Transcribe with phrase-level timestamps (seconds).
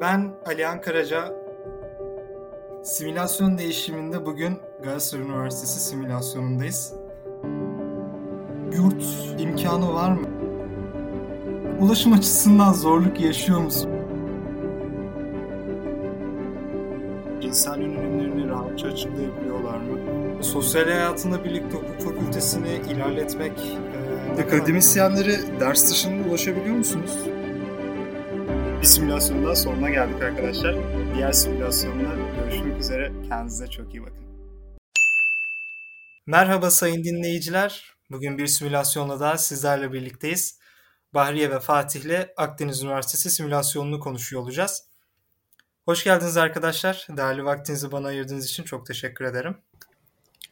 [0.00, 1.34] Ben Alihan Karaca.
[2.82, 6.94] Simülasyon değişiminde bugün Galatasaray Üniversitesi simülasyonundayız.
[8.72, 9.04] Yurt
[9.38, 10.26] imkanı var mı?
[11.80, 13.90] Ulaşım açısından zorluk yaşıyor musun?
[17.40, 19.98] İnsan yönelimlerini rahatça açıklayabiliyorlar mı?
[20.44, 23.52] Sosyal hayatında birlikte hukuk fakültesini ilerletmek...
[24.38, 27.18] E, akademisyenlere ders dışında ulaşabiliyor musunuz?
[28.84, 30.76] Bir simülasyonun daha sonuna geldik arkadaşlar.
[31.14, 33.12] Diğer simülasyonda görüşmek üzere.
[33.28, 34.24] Kendinize çok iyi bakın.
[36.26, 37.94] Merhaba sayın dinleyiciler.
[38.10, 40.58] Bugün bir simülasyonla daha sizlerle birlikteyiz.
[41.14, 44.88] Bahriye ve Fatih ile Akdeniz Üniversitesi simülasyonunu konuşuyor olacağız.
[45.84, 47.06] Hoş geldiniz arkadaşlar.
[47.16, 49.56] Değerli vaktinizi bana ayırdığınız için çok teşekkür ederim.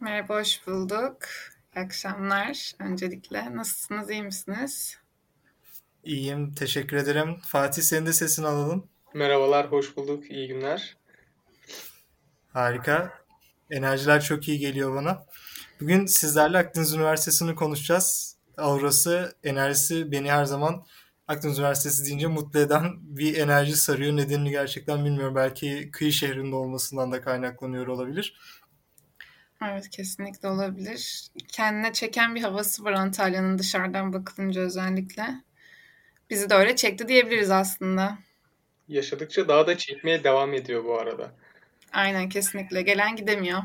[0.00, 1.18] Merhaba, hoş bulduk.
[1.76, 3.56] İyi akşamlar öncelikle.
[3.56, 5.01] Nasılsınız, iyi misiniz?
[6.04, 7.36] İyiyim, teşekkür ederim.
[7.46, 8.88] Fatih senin de sesini alalım.
[9.14, 10.30] Merhabalar, hoş bulduk.
[10.30, 10.96] İyi günler.
[12.48, 13.12] Harika.
[13.70, 15.26] Enerjiler çok iyi geliyor bana.
[15.80, 18.36] Bugün sizlerle Akdeniz Üniversitesi'ni konuşacağız.
[18.56, 20.86] Aurası, enerjisi beni her zaman
[21.28, 24.16] Akdeniz Üniversitesi deyince mutlu eden bir enerji sarıyor.
[24.16, 25.34] Nedenini gerçekten bilmiyorum.
[25.34, 28.36] Belki kıyı şehrinde olmasından da kaynaklanıyor olabilir.
[29.64, 31.28] Evet kesinlikle olabilir.
[31.48, 35.42] Kendine çeken bir havası var Antalya'nın dışarıdan bakılınca özellikle.
[36.32, 38.18] Bizi de öyle çekti diyebiliriz aslında.
[38.88, 41.30] Yaşadıkça daha da çekmeye devam ediyor bu arada.
[41.92, 42.82] Aynen kesinlikle.
[42.82, 43.62] Gelen gidemiyor.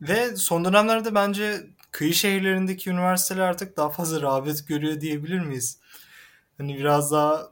[0.00, 5.78] Ve son dönemlerde bence kıyı şehirlerindeki üniversiteler artık daha fazla rağbet görüyor diyebilir miyiz?
[6.58, 7.48] Hani biraz daha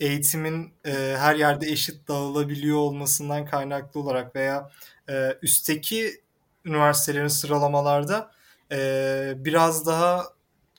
[0.00, 4.70] eğitimin e, her yerde eşit dağılabiliyor olmasından kaynaklı olarak veya
[5.08, 6.20] e, üstteki
[6.64, 8.30] üniversitelerin sıralamalarda
[8.72, 10.24] e, biraz daha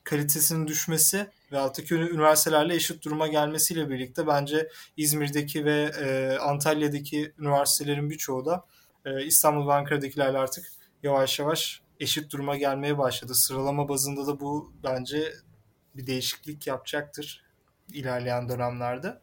[0.04, 8.10] kalitesinin düşmesi ve alttaki üniversitelerle eşit duruma gelmesiyle birlikte bence İzmir'deki ve e, Antalya'daki üniversitelerin
[8.10, 8.66] birçoğu da
[9.06, 10.66] e, İstanbul ve Ankara'dakilerle artık
[11.04, 13.36] yavaş yavaş eşit duruma gelmeye başladı.
[13.36, 15.34] Sıralama bazında da bu bence
[15.96, 17.44] bir değişiklik yapacaktır
[17.94, 19.20] ilerleyen dönemlerde.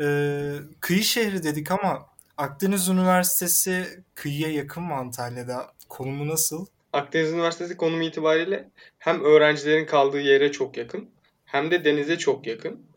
[0.00, 2.06] Ee, kıyı şehri dedik ama
[2.36, 5.72] Akdeniz Üniversitesi kıyıya yakın mı Antalya'da?
[5.88, 6.66] Konumu nasıl?
[6.92, 11.08] Akdeniz Üniversitesi konumu itibariyle hem öğrencilerin kaldığı yere çok yakın
[11.48, 12.88] hem de denize çok yakın.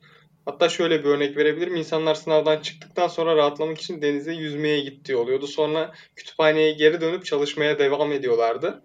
[0.45, 1.75] Hatta şöyle bir örnek verebilirim.
[1.75, 5.47] İnsanlar sınavdan çıktıktan sonra rahatlamak için denize yüzmeye gittiği oluyordu.
[5.47, 8.83] Sonra kütüphaneye geri dönüp çalışmaya devam ediyorlardı.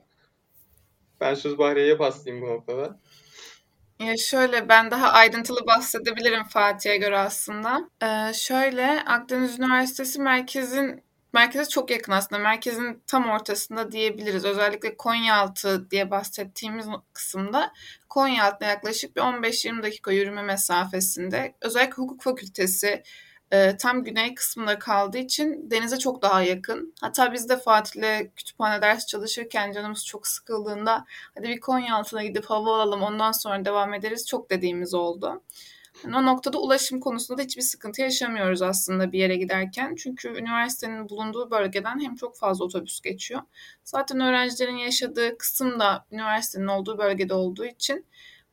[1.20, 3.00] Ben söz Bahriye'ye paslayayım bu noktada.
[4.00, 7.90] Ya şöyle ben daha ayrıntılı bahsedebilirim Fatih'e göre aslında.
[8.02, 11.05] Ee, şöyle Akdeniz Üniversitesi merkezin
[11.36, 12.42] merkeze çok yakın aslında.
[12.42, 14.44] Merkezin tam ortasında diyebiliriz.
[14.44, 17.72] Özellikle Konyaaltı diye bahsettiğimiz kısımda
[18.08, 21.54] Konyaaltı'na yaklaşık bir 15-20 dakika yürüme mesafesinde.
[21.60, 23.02] Özellikle hukuk fakültesi
[23.50, 26.94] e, tam güney kısmında kaldığı için denize çok daha yakın.
[27.00, 31.04] Hatta biz de Fatih'le kütüphane ders çalışırken canımız çok sıkıldığında
[31.34, 35.42] hadi bir Konyaaltı'na gidip hava alalım ondan sonra devam ederiz çok dediğimiz oldu.
[36.04, 39.94] Yani o noktada ulaşım konusunda da hiçbir sıkıntı yaşamıyoruz aslında bir yere giderken.
[39.94, 43.40] Çünkü üniversitenin bulunduğu bölgeden hem çok fazla otobüs geçiyor.
[43.84, 48.06] Zaten öğrencilerin yaşadığı kısım da üniversitenin olduğu bölgede olduğu için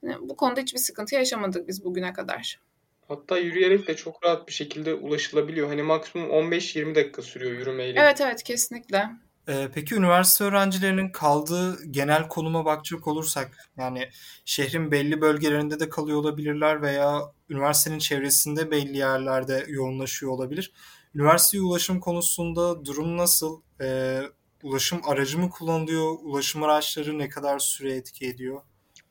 [0.03, 2.59] yani bu konuda hiçbir sıkıntı yaşamadık biz bugüne kadar.
[3.07, 5.67] Hatta yürüyerek de çok rahat bir şekilde ulaşılabiliyor.
[5.67, 7.99] Hani maksimum 15-20 dakika sürüyor yürümeyle.
[7.99, 9.09] Evet evet kesinlikle.
[9.49, 14.09] Ee, peki üniversite öğrencilerinin kaldığı genel konuma bakacak olursak yani
[14.45, 20.73] şehrin belli bölgelerinde de kalıyor olabilirler veya üniversitenin çevresinde belli yerlerde yoğunlaşıyor olabilir.
[21.15, 23.61] Üniversiteye ulaşım konusunda durum nasıl?
[23.81, 24.21] Ee,
[24.63, 26.17] ulaşım aracı mı kullanılıyor?
[26.21, 28.61] Ulaşım araçları ne kadar süre etki ediyor?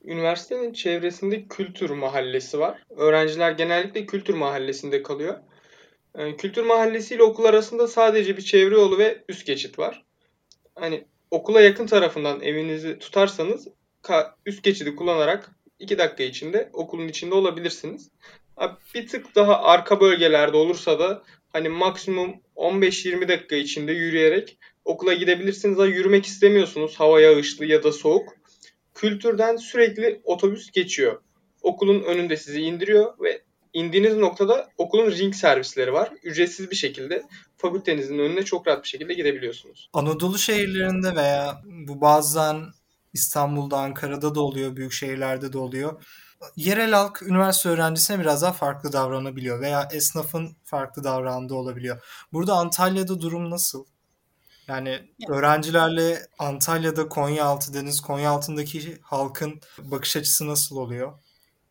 [0.03, 2.83] Üniversitenin çevresinde kültür mahallesi var.
[2.89, 5.39] Öğrenciler genellikle kültür mahallesinde kalıyor.
[6.15, 10.03] Ee, kültür mahallesi ile okul arasında sadece bir çevre yolu ve üst geçit var
[10.75, 13.67] hani okula yakın tarafından evinizi tutarsanız
[14.45, 18.09] üst geçidi kullanarak 2 dakika içinde okulun içinde olabilirsiniz.
[18.95, 21.23] Bir tık daha arka bölgelerde olursa da
[21.53, 25.79] hani maksimum 15-20 dakika içinde yürüyerek okula gidebilirsiniz.
[25.79, 28.35] Ama yürümek istemiyorsunuz hava yağışlı ya da soğuk.
[28.93, 31.21] Kültürden sürekli otobüs geçiyor.
[31.61, 33.42] Okulun önünde sizi indiriyor ve
[33.73, 36.11] indiğiniz noktada okulun ring servisleri var.
[36.23, 37.23] Ücretsiz bir şekilde
[37.57, 39.89] fakültenizin önüne çok rahat bir şekilde gidebiliyorsunuz.
[39.93, 42.65] Anadolu şehirlerinde veya bu bazen
[43.13, 46.03] İstanbul'da, Ankara'da da oluyor, büyük şehirlerde de oluyor.
[46.55, 52.03] Yerel halk üniversite öğrencisine biraz daha farklı davranabiliyor veya esnafın farklı davrandığı olabiliyor.
[52.33, 53.85] Burada Antalya'da durum nasıl?
[54.67, 54.99] Yani
[55.29, 61.13] öğrencilerle Antalya'da Konyaaltı deniz, Konyaaltı'ndaki halkın bakış açısı nasıl oluyor?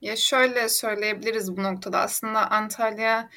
[0.03, 2.01] Ya şöyle söyleyebiliriz bu noktada.
[2.01, 3.29] Aslında Antalya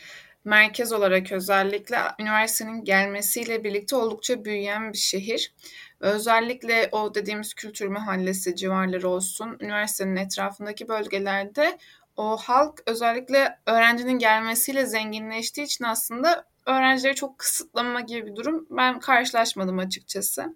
[0.46, 5.54] merkez olarak özellikle üniversitenin gelmesiyle birlikte oldukça büyüyen bir şehir.
[6.00, 11.78] Özellikle o dediğimiz kültür mahallesi civarları olsun, üniversitenin etrafındaki bölgelerde
[12.18, 19.00] o halk özellikle öğrencinin gelmesiyle zenginleştiği için aslında öğrencileri çok kısıtlama gibi bir durum ben
[19.00, 20.56] karşılaşmadım açıkçası.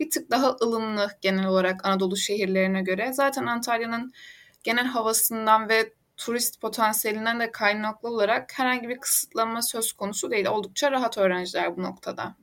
[0.00, 3.12] Bir tık daha ılımlı genel olarak Anadolu şehirlerine göre.
[3.12, 4.12] Zaten Antalya'nın
[4.62, 10.46] genel havasından ve turist potansiyelinden de kaynaklı olarak herhangi bir kısıtlama söz konusu değil.
[10.46, 12.36] Oldukça rahat öğrenciler bu noktada.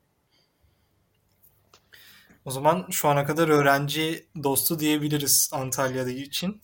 [2.46, 6.62] O zaman şu ana kadar öğrenci dostu diyebiliriz Antalya'da için.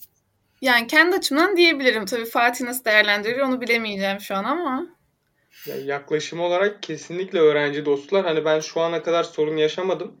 [0.60, 2.06] Yani kendi açımdan diyebilirim.
[2.06, 4.86] Tabii Fatih nasıl değerlendirir onu bilemeyeceğim şu an ama.
[5.66, 8.24] Ya yaklaşım olarak kesinlikle öğrenci dostlar.
[8.24, 10.20] Hani ben şu ana kadar sorun yaşamadım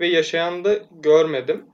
[0.00, 1.66] ve yaşayan da görmedim.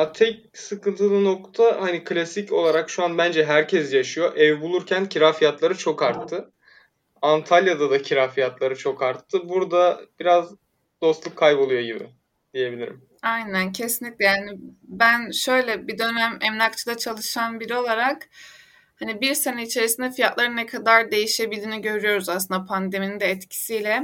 [0.00, 4.36] Ha, tek sıkıntılı nokta hani klasik olarak şu an bence herkes yaşıyor.
[4.36, 6.52] Ev bulurken kira fiyatları çok arttı.
[7.22, 9.48] Antalya'da da kira fiyatları çok arttı.
[9.48, 10.54] Burada biraz
[11.02, 12.10] dostluk kayboluyor gibi
[12.54, 13.08] diyebilirim.
[13.22, 14.50] Aynen kesinlikle yani
[14.82, 18.28] ben şöyle bir dönem emlakçıda çalışan biri olarak
[18.98, 24.02] hani bir sene içerisinde fiyatların ne kadar değişebildiğini görüyoruz aslında pandeminin de etkisiyle.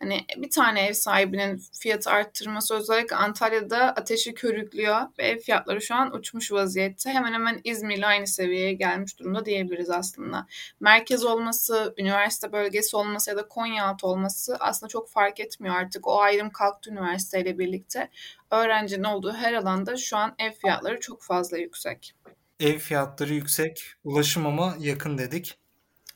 [0.00, 5.94] Hani bir tane ev sahibinin fiyatı arttırması özellikle Antalya'da ateşi körüklüyor ve ev fiyatları şu
[5.94, 7.10] an uçmuş vaziyette.
[7.10, 10.46] Hemen hemen İzmir'le aynı seviyeye gelmiş durumda diyebiliriz aslında.
[10.80, 16.06] Merkez olması, üniversite bölgesi olması ya da Konyaaltı olması aslında çok fark etmiyor artık.
[16.06, 18.10] O ayrım kalktı üniversiteyle birlikte.
[18.50, 22.14] Öğrencinin olduğu her alanda şu an ev fiyatları çok fazla yüksek.
[22.60, 25.58] Ev fiyatları yüksek, ulaşım ama yakın dedik.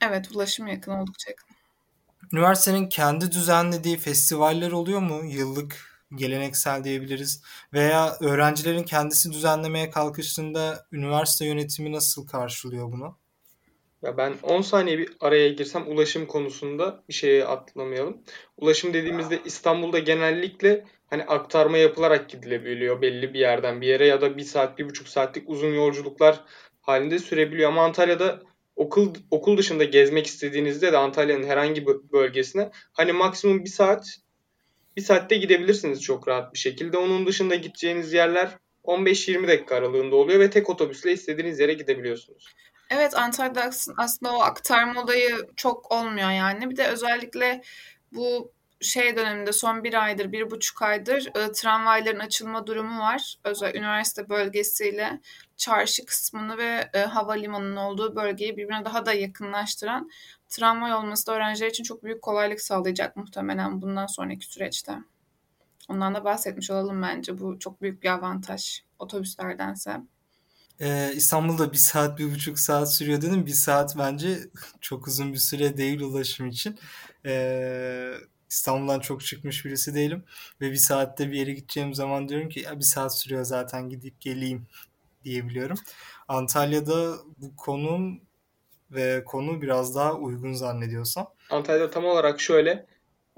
[0.01, 1.48] Evet, ulaşım yakın, oldukça yakın.
[2.33, 5.21] Üniversitenin kendi düzenlediği festivaller oluyor mu?
[5.25, 5.77] Yıllık,
[6.15, 7.43] geleneksel diyebiliriz.
[7.73, 13.17] Veya öğrencilerin kendisi düzenlemeye kalkıştığında üniversite yönetimi nasıl karşılıyor bunu?
[14.03, 18.23] Ya ben 10 saniye bir araya girsem ulaşım konusunda bir şeye atlamayalım.
[18.57, 24.37] Ulaşım dediğimizde İstanbul'da genellikle hani aktarma yapılarak gidilebiliyor belli bir yerden bir yere ya da
[24.37, 26.45] bir saat, bir buçuk saatlik uzun yolculuklar
[26.81, 27.69] halinde sürebiliyor.
[27.69, 28.43] Ama Antalya'da
[28.79, 34.19] okul okul dışında gezmek istediğinizde de Antalya'nın herhangi bir bölgesine hani maksimum bir saat
[34.97, 36.99] bir saatte gidebilirsiniz çok rahat bir şekilde.
[36.99, 38.51] Onun dışında gideceğiniz yerler
[38.85, 42.55] 15-20 dakika aralığında oluyor ve tek otobüsle istediğiniz yere gidebiliyorsunuz.
[42.91, 46.71] Evet Antalya'da aslında o aktarma olayı çok olmuyor yani.
[46.71, 47.63] Bir de özellikle
[48.13, 53.39] bu şey döneminde son bir aydır, bir buçuk aydır e, tramvayların açılma durumu var.
[53.45, 55.21] Özel üniversite bölgesiyle
[55.57, 60.11] çarşı kısmını ve e, havalimanının olduğu bölgeyi birbirine daha da yakınlaştıran
[60.49, 64.93] tramvay olması da öğrenciler için çok büyük kolaylık sağlayacak muhtemelen bundan sonraki süreçte.
[65.89, 67.39] Ondan da bahsetmiş olalım bence.
[67.39, 70.01] Bu çok büyük bir avantaj otobüslerdense.
[70.81, 73.47] Ee, İstanbul'da bir saat, bir buçuk saat sürüyor dedim.
[73.47, 74.39] Bir saat bence
[74.81, 76.79] çok uzun bir süre değil ulaşım için.
[77.27, 78.13] Ee,
[78.51, 80.25] İstanbul'dan çok çıkmış birisi değilim.
[80.61, 84.21] Ve bir saatte bir yere gideceğim zaman diyorum ki ya bir saat sürüyor zaten gidip
[84.21, 84.67] geleyim
[85.25, 85.77] diyebiliyorum.
[86.29, 88.21] Antalya'da bu konum
[88.91, 91.27] ve konu biraz daha uygun zannediyorsam.
[91.51, 92.87] Antalya'da tam olarak şöyle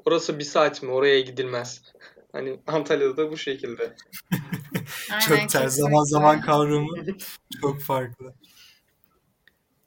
[0.05, 1.83] orası bir saat mi oraya gidilmez.
[2.33, 3.97] Hani Antalya'da da bu şekilde.
[5.29, 6.89] çok ters zaman zaman kavramı
[7.61, 8.35] çok farklı.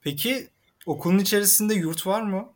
[0.01, 0.47] Peki
[0.85, 2.52] okulun içerisinde yurt var mı?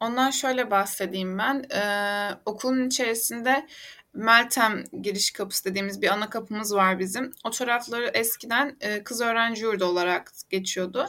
[0.00, 1.64] Ondan şöyle bahsedeyim ben.
[1.74, 3.66] Ee, okulun içerisinde
[4.14, 7.32] Meltem giriş kapısı dediğimiz bir ana kapımız var bizim.
[7.44, 11.06] O tarafları eskiden e, kız öğrenci yurdu olarak geçiyordu.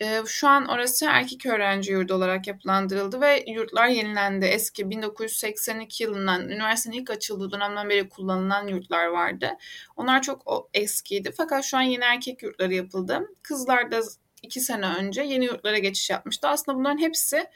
[0.00, 4.44] E, şu an orası erkek öğrenci yurdu olarak yapılandırıldı ve yurtlar yenilendi.
[4.46, 9.50] Eski 1982 yılından üniversitenin ilk açıldığı dönemden beri kullanılan yurtlar vardı.
[9.96, 13.20] Onlar çok eskiydi fakat şu an yeni erkek yurtları yapıldı.
[13.42, 14.00] Kızlar da
[14.42, 16.48] iki sene önce yeni yurtlara geçiş yapmıştı.
[16.48, 17.46] Aslında bunların hepsi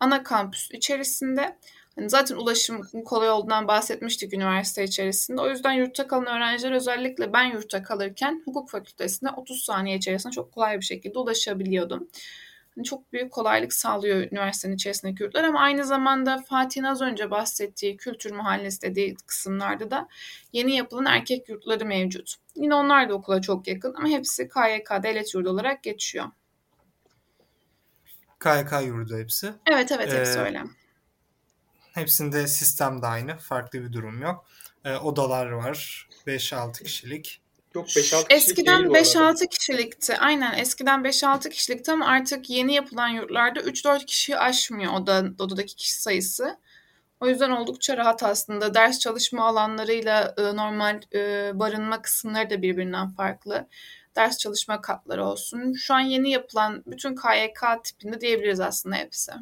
[0.00, 1.56] ana kampüs içerisinde.
[1.96, 5.40] Hani zaten ulaşım kolay olduğundan bahsetmiştik üniversite içerisinde.
[5.40, 10.52] O yüzden yurtta kalan öğrenciler özellikle ben yurtta kalırken hukuk fakültesine 30 saniye içerisinde çok
[10.52, 12.08] kolay bir şekilde ulaşabiliyordum.
[12.76, 17.96] Yani çok büyük kolaylık sağlıyor üniversitenin içerisindeki yurtlar ama aynı zamanda Fatih'in az önce bahsettiği
[17.96, 20.08] kültür mahallesi dediği kısımlarda da
[20.52, 22.34] yeni yapılan erkek yurtları mevcut.
[22.56, 26.26] Yine onlar da okula çok yakın ama hepsi KYK devlet yurdu olarak geçiyor.
[28.40, 29.52] KYK yurdu hepsi.
[29.66, 30.62] Evet evet hepsi ee, öyle.
[31.94, 33.38] Hepsinde sistem de aynı.
[33.38, 34.44] Farklı bir durum yok.
[34.84, 36.08] E, odalar var.
[36.26, 37.40] 5-6 kişilik.
[37.74, 40.18] Yok 5-6 kişilik Eskiden 5-6 kişilikti.
[40.18, 46.02] Aynen eskiden 5-6 kişilikti ama artık yeni yapılan yurtlarda 3-4 kişiyi aşmıyor oda, odadaki kişi
[46.02, 46.58] sayısı.
[47.20, 48.74] O yüzden oldukça rahat aslında.
[48.74, 53.68] Ders çalışma alanlarıyla e, normal e, barınma kısımları da birbirinden farklı.
[54.16, 55.72] Ders çalışma katları olsun.
[55.72, 59.32] Şu an yeni yapılan bütün KYK tipinde diyebiliriz aslında hepsi.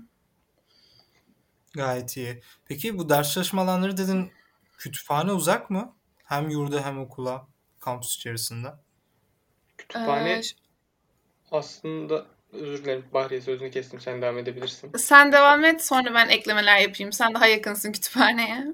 [1.75, 2.43] Gayet iyi.
[2.67, 4.33] Peki bu ders çalışma alanları dedin
[4.79, 5.95] kütüphane uzak mı?
[6.25, 7.47] Hem yurda hem okula
[7.81, 8.69] kampüs içerisinde.
[9.79, 10.43] Kütüphane ee,
[11.51, 14.93] aslında özür dilerim Bahriye sözünü kestim sen devam edebilirsin.
[14.97, 17.13] Sen devam et sonra ben eklemeler yapayım.
[17.13, 18.67] Sen daha yakınsın kütüphaneye.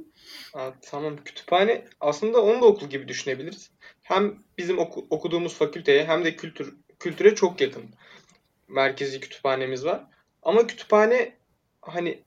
[0.82, 3.70] Tamam kütüphane aslında onu da okul gibi düşünebiliriz.
[4.02, 7.84] Hem bizim oku, okuduğumuz fakülteye hem de kültür kültüre çok yakın.
[8.68, 10.04] Merkezi kütüphanemiz var.
[10.42, 11.36] Ama kütüphane
[11.80, 12.22] hani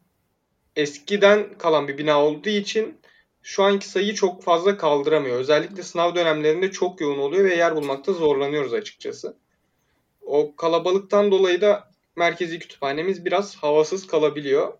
[0.75, 2.99] eskiden kalan bir bina olduğu için
[3.41, 5.39] şu anki sayıyı çok fazla kaldıramıyor.
[5.39, 9.37] Özellikle sınav dönemlerinde çok yoğun oluyor ve yer bulmakta zorlanıyoruz açıkçası.
[10.21, 14.73] O kalabalıktan dolayı da merkezi kütüphanemiz biraz havasız kalabiliyor.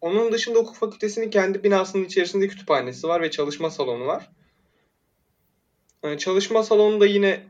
[0.00, 4.30] Onun dışında hukuk fakültesinin kendi binasının içerisinde kütüphanesi var ve çalışma salonu var.
[6.02, 7.46] Yani çalışma salonu da yine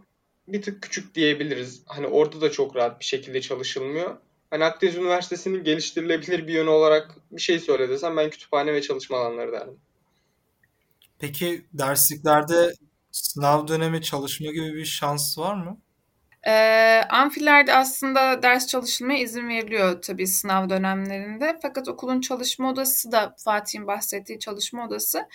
[0.49, 1.83] bir tık küçük diyebiliriz.
[1.87, 4.17] Hani orada da çok rahat bir şekilde çalışılmıyor.
[4.51, 9.19] Hani Akdeniz Üniversitesi'nin geliştirilebilir bir yönü olarak bir şey söyle desem ben kütüphane ve çalışma
[9.19, 9.81] alanları derdim.
[11.19, 12.73] Peki dersliklerde
[13.13, 15.81] sınav dönemi çalışma gibi bir şans var mı?
[16.47, 16.53] E,
[17.11, 21.59] amfilerde aslında ders çalışılmaya izin veriliyor tabii sınav dönemlerinde.
[21.63, 25.27] Fakat okulun çalışma odası da Fatih'in bahsettiği çalışma odası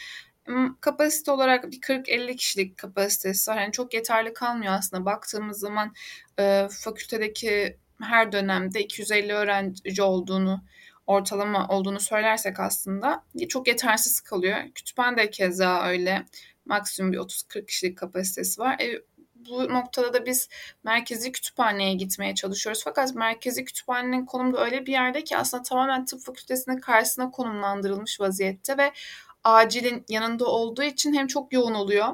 [0.82, 3.62] kapasite olarak bir 40-50 kişilik kapasitesi var.
[3.62, 5.06] Yani çok yeterli kalmıyor aslında.
[5.06, 5.94] Baktığımız zaman
[6.40, 10.64] e, fakültedeki her dönemde 250 öğrenci olduğunu
[11.08, 14.58] ortalama olduğunu söylersek aslında çok yetersiz kalıyor.
[14.76, 16.26] Kütüphane de keza öyle.
[16.66, 18.80] Maksimum bir 30-40 kişilik kapasitesi var.
[18.80, 19.02] E,
[19.50, 20.50] bu noktada da biz
[20.84, 22.82] merkezi kütüphaneye gitmeye çalışıyoruz.
[22.84, 28.20] Fakat merkezi kütüphanenin konumu da öyle bir yerde ki aslında tamamen tıp fakültesinin karşısına konumlandırılmış
[28.20, 28.92] vaziyette ve
[29.44, 32.14] acilin yanında olduğu için hem çok yoğun oluyor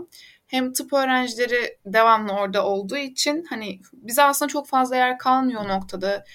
[0.49, 6.25] hem tıp öğrencileri devamlı orada olduğu için hani bize aslında çok fazla yer kalmıyor noktada.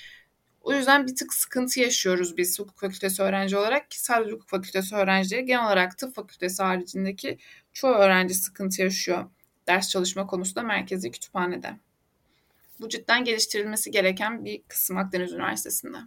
[0.60, 4.94] O yüzden bir tık sıkıntı yaşıyoruz biz hukuk fakültesi öğrenci olarak ki sadece hukuk fakültesi
[4.94, 7.38] öğrencileri genel olarak tıp fakültesi haricindeki
[7.72, 9.24] çoğu öğrenci sıkıntı yaşıyor
[9.66, 11.78] ders çalışma konusunda merkezi kütüphanede.
[12.80, 15.98] Bu cidden geliştirilmesi gereken bir kısım Akdeniz Üniversitesi'nde.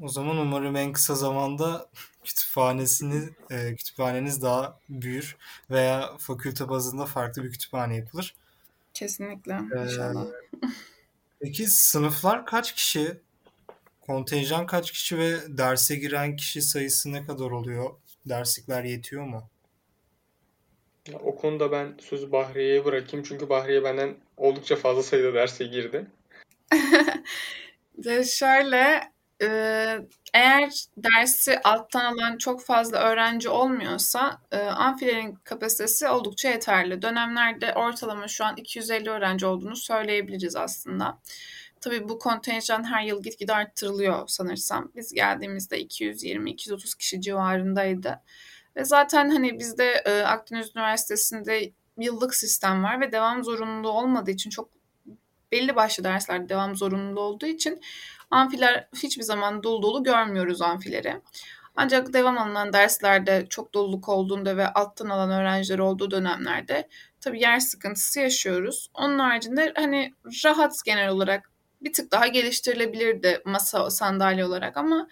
[0.00, 1.88] O zaman umarım en kısa zamanda
[2.24, 5.36] kütüphanesini e, kütüphaneniz daha büyür
[5.70, 8.34] veya fakülte bazında farklı bir kütüphane yapılır.
[8.94, 10.26] Kesinlikle ee, inşallah.
[11.40, 13.20] Peki sınıflar kaç kişi?
[14.00, 17.90] Kontenjan kaç kişi ve derse giren kişi sayısı ne kadar oluyor?
[18.26, 19.48] Derslikler yetiyor mu?
[21.22, 23.26] O konuda ben sözü Bahriye'ye bırakayım.
[23.28, 26.06] Çünkü Bahriye benden oldukça fazla sayıda derse girdi.
[28.24, 29.12] şöyle
[30.34, 34.40] eğer dersi alttan alan çok fazla öğrenci olmuyorsa
[34.76, 37.02] amfilerin kapasitesi oldukça yeterli.
[37.02, 41.18] Dönemlerde ortalama şu an 250 öğrenci olduğunu söyleyebiliriz aslında.
[41.80, 44.92] Tabii bu kontenjan her yıl gitgide arttırılıyor sanırsam.
[44.96, 48.20] Biz geldiğimizde 220-230 kişi civarındaydı.
[48.76, 54.68] Ve zaten hani bizde Akdeniz Üniversitesi'nde yıllık sistem var ve devam zorunluluğu olmadığı için çok
[55.52, 57.80] belli başlı derslerde devam zorunluluğu olduğu için
[58.30, 61.22] Amfiler hiçbir zaman dolu dolu görmüyoruz amfileri.
[61.76, 66.88] Ancak devam alınan derslerde çok doluluk olduğunda ve alttan alan öğrenciler olduğu dönemlerde
[67.20, 68.90] tabii yer sıkıntısı yaşıyoruz.
[68.94, 70.14] Onun haricinde hani
[70.44, 75.08] rahat genel olarak bir tık daha geliştirilebilirdi masa sandalye olarak ama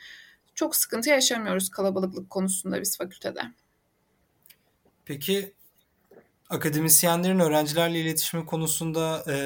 [0.54, 3.40] çok sıkıntı yaşamıyoruz kalabalıklık konusunda biz fakültede.
[5.04, 5.52] Peki
[6.50, 9.37] akademisyenlerin öğrencilerle iletişimi konusunda e,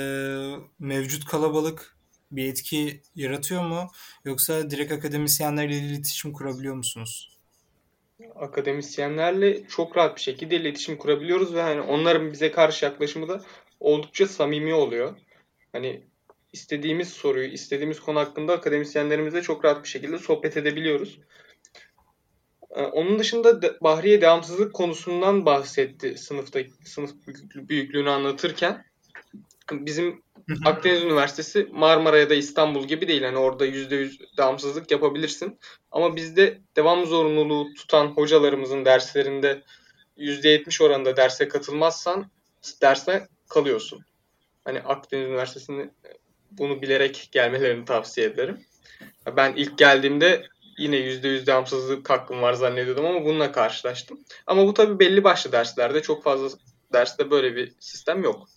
[0.78, 1.96] mevcut kalabalık
[2.30, 3.90] bir etki yaratıyor mu?
[4.24, 7.38] Yoksa direkt akademisyenlerle iletişim kurabiliyor musunuz?
[8.34, 13.42] Akademisyenlerle çok rahat bir şekilde iletişim kurabiliyoruz ve hani onların bize karşı yaklaşımı da
[13.80, 15.16] oldukça samimi oluyor.
[15.72, 16.02] Hani
[16.52, 21.18] istediğimiz soruyu, istediğimiz konu hakkında akademisyenlerimizle çok rahat bir şekilde sohbet edebiliyoruz.
[22.70, 27.10] Ee, onun dışında Bahriye devamsızlık konusundan bahsetti sınıfta sınıf
[27.54, 28.84] büyüklüğünü anlatırken.
[29.72, 30.22] Bizim
[30.64, 33.22] Akdeniz Üniversitesi Marmara ya da İstanbul gibi değil.
[33.22, 35.58] Hani orada %100 devamsızlık yapabilirsin.
[35.90, 39.62] Ama bizde devam zorunluluğu tutan hocalarımızın derslerinde
[40.16, 42.30] %70 oranında derse katılmazsan
[42.82, 44.04] derse kalıyorsun.
[44.64, 45.92] Hani Akdeniz Üniversitesi'nin
[46.50, 48.64] bunu bilerek gelmelerini tavsiye ederim.
[49.36, 50.46] Ben ilk geldiğimde
[50.78, 54.20] yine %100 devamsızlık hakkım var zannediyordum ama bununla karşılaştım.
[54.46, 56.58] Ama bu tabii belli başlı derslerde çok fazla
[56.92, 58.48] derste böyle bir sistem yok.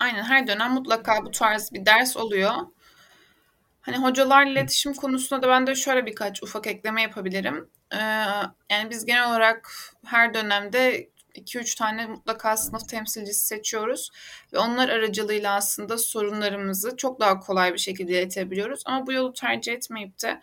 [0.00, 2.52] Aynen her dönem mutlaka bu tarz bir ders oluyor.
[3.80, 7.70] Hani hocalarla iletişim konusunda da ben de şöyle birkaç ufak ekleme yapabilirim.
[7.92, 7.98] Ee,
[8.70, 9.70] yani biz genel olarak
[10.06, 14.10] her dönemde 2-3 tane mutlaka sınıf temsilcisi seçiyoruz
[14.52, 18.82] ve onlar aracılığıyla aslında sorunlarımızı çok daha kolay bir şekilde iletebiliyoruz.
[18.86, 20.40] Ama bu yolu tercih etmeyip de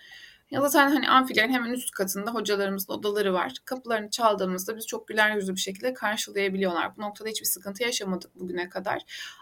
[0.52, 3.54] ya zaten hani amfilerin hemen üst katında hocalarımızın odaları var.
[3.66, 6.98] Kapılarını çaldığımızda biz çok güler yüzlü bir şekilde karşılayabiliyorlar.
[6.98, 9.02] Bu noktada hiçbir sıkıntı yaşamadık bugüne kadar.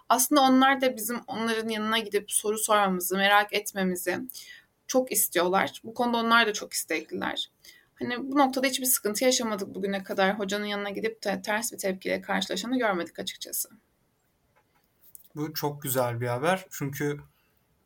[0.10, 4.20] Aslında onlar da bizim onların yanına gidip soru sormamızı, merak etmemizi
[4.88, 5.82] çok istiyorlar.
[5.84, 7.50] Bu konuda onlar da çok istekliler.
[8.00, 10.40] Hani bu noktada hiçbir sıkıntı yaşamadık bugüne kadar.
[10.40, 13.70] Hocanın yanına gidip de ters bir tepkiyle karşılaşanı görmedik açıkçası.
[15.36, 16.66] Bu çok güzel bir haber.
[16.72, 17.20] Çünkü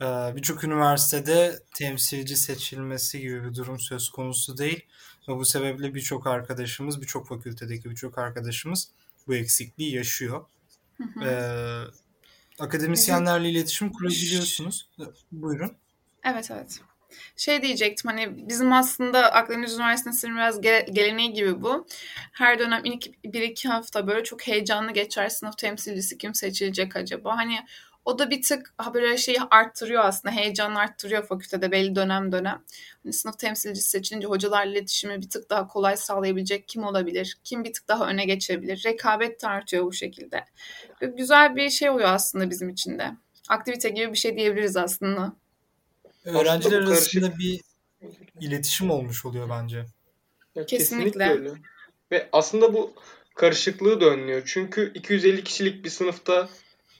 [0.01, 0.05] e,
[0.35, 4.85] birçok üniversitede temsilci seçilmesi gibi bir durum söz konusu değil.
[5.27, 8.89] Ve bu sebeple birçok arkadaşımız, birçok fakültedeki birçok arkadaşımız
[9.27, 10.45] bu eksikliği yaşıyor.
[10.97, 11.25] Hı hı.
[11.25, 14.89] Ee, akademisyenlerle iletişim kurabiliyorsunuz.
[15.31, 15.77] Buyurun.
[16.23, 16.81] Evet evet.
[17.35, 21.87] Şey diyecektim hani bizim aslında Akdeniz Üniversitesi'nin biraz geleneği gibi bu.
[22.31, 27.37] Her dönem ilk bir iki hafta böyle çok heyecanlı geçer sınıf temsilcisi kim seçilecek acaba?
[27.37, 27.59] Hani
[28.05, 30.35] o da bir tık böyle şeyi arttırıyor aslında.
[30.35, 32.63] Heyecanı arttırıyor fakültede belli dönem dönem.
[33.03, 37.37] Hani sınıf temsilcisi seçince hocalarla iletişimi bir tık daha kolay sağlayabilecek kim olabilir?
[37.43, 38.83] Kim bir tık daha öne geçebilir?
[38.85, 40.45] Rekabet de artıyor bu şekilde.
[41.01, 43.11] Ve güzel bir şey oluyor aslında bizim için de.
[43.49, 45.33] Aktivite gibi bir şey diyebiliriz aslında.
[46.25, 47.39] Öğrenciler arasında karışık...
[47.39, 47.61] bir
[48.39, 49.85] iletişim olmuş oluyor bence.
[50.55, 51.11] Ya kesinlikle.
[51.11, 51.51] kesinlikle öyle.
[52.11, 52.93] Ve aslında bu
[53.35, 54.41] karışıklığı da önlüyor.
[54.45, 56.49] Çünkü 250 kişilik bir sınıfta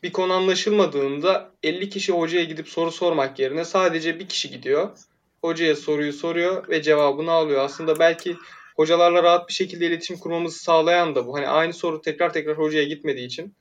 [0.03, 4.97] bir konu anlaşılmadığında 50 kişi hocaya gidip soru sormak yerine sadece bir kişi gidiyor.
[5.41, 7.65] Hocaya soruyu soruyor ve cevabını alıyor.
[7.65, 8.37] Aslında belki
[8.75, 11.35] hocalarla rahat bir şekilde iletişim kurmamızı sağlayan da bu.
[11.35, 13.55] Hani aynı soru tekrar tekrar hocaya gitmediği için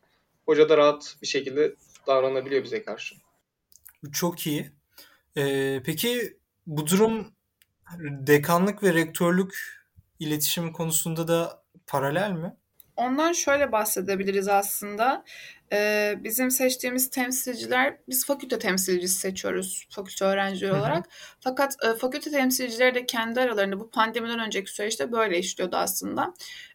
[0.47, 1.75] hoca da rahat bir şekilde
[2.07, 3.15] davranabiliyor bize karşı.
[4.03, 4.71] Bu çok iyi.
[5.37, 7.33] Ee, peki bu durum
[8.01, 9.83] dekanlık ve rektörlük
[10.19, 12.57] iletişim konusunda da paralel mi?
[12.97, 15.25] Ondan şöyle bahsedebiliriz aslında.
[15.73, 21.09] Ee, bizim seçtiğimiz temsilciler, biz fakülte temsilcisi seçiyoruz fakülte öğrencileri olarak.
[21.41, 26.35] Fakat e, fakülte temsilcileri de kendi aralarında bu pandemiden önceki süreçte böyle işliyordu aslında.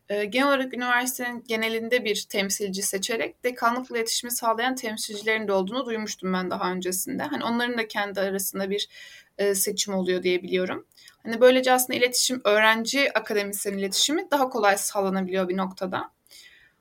[0.09, 6.33] E, genel olarak üniversitenin genelinde bir temsilci seçerek dekanlıkla iletişimi sağlayan temsilcilerin de olduğunu duymuştum
[6.33, 7.23] ben daha öncesinde.
[7.23, 8.89] Hani onların da kendi arasında bir
[9.37, 10.85] e, seçim oluyor diye biliyorum.
[11.23, 16.16] Hani böylece aslında iletişim, öğrenci akademisyen iletişimi daha kolay sağlanabiliyor bir noktada.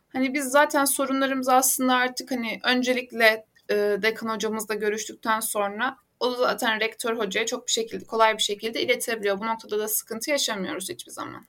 [0.08, 6.36] Hani biz zaten sorunlarımız aslında artık hani öncelikle e, dekan hocamızla görüştükten sonra o da
[6.36, 9.40] zaten rektör hocaya çok bir şekilde kolay bir şekilde iletebiliyor.
[9.40, 11.46] Bu noktada da sıkıntı yaşamıyoruz hiçbir zaman.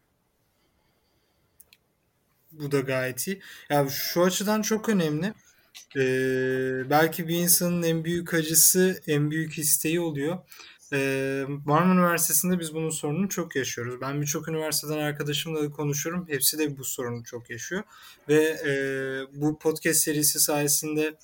[2.51, 3.41] Bu da gayet iyi.
[3.69, 5.33] Yani şu açıdan çok önemli.
[5.95, 10.37] Ee, belki bir insanın en büyük acısı, en büyük isteği oluyor.
[10.93, 14.01] Ee, Marmara Üniversitesi'nde biz bunun sorununu çok yaşıyoruz.
[14.01, 16.25] Ben birçok üniversiteden arkadaşımla da konuşuyorum.
[16.29, 17.83] Hepsi de bu sorunu çok yaşıyor.
[18.29, 18.71] Ve e,
[19.41, 21.17] bu podcast serisi sayesinde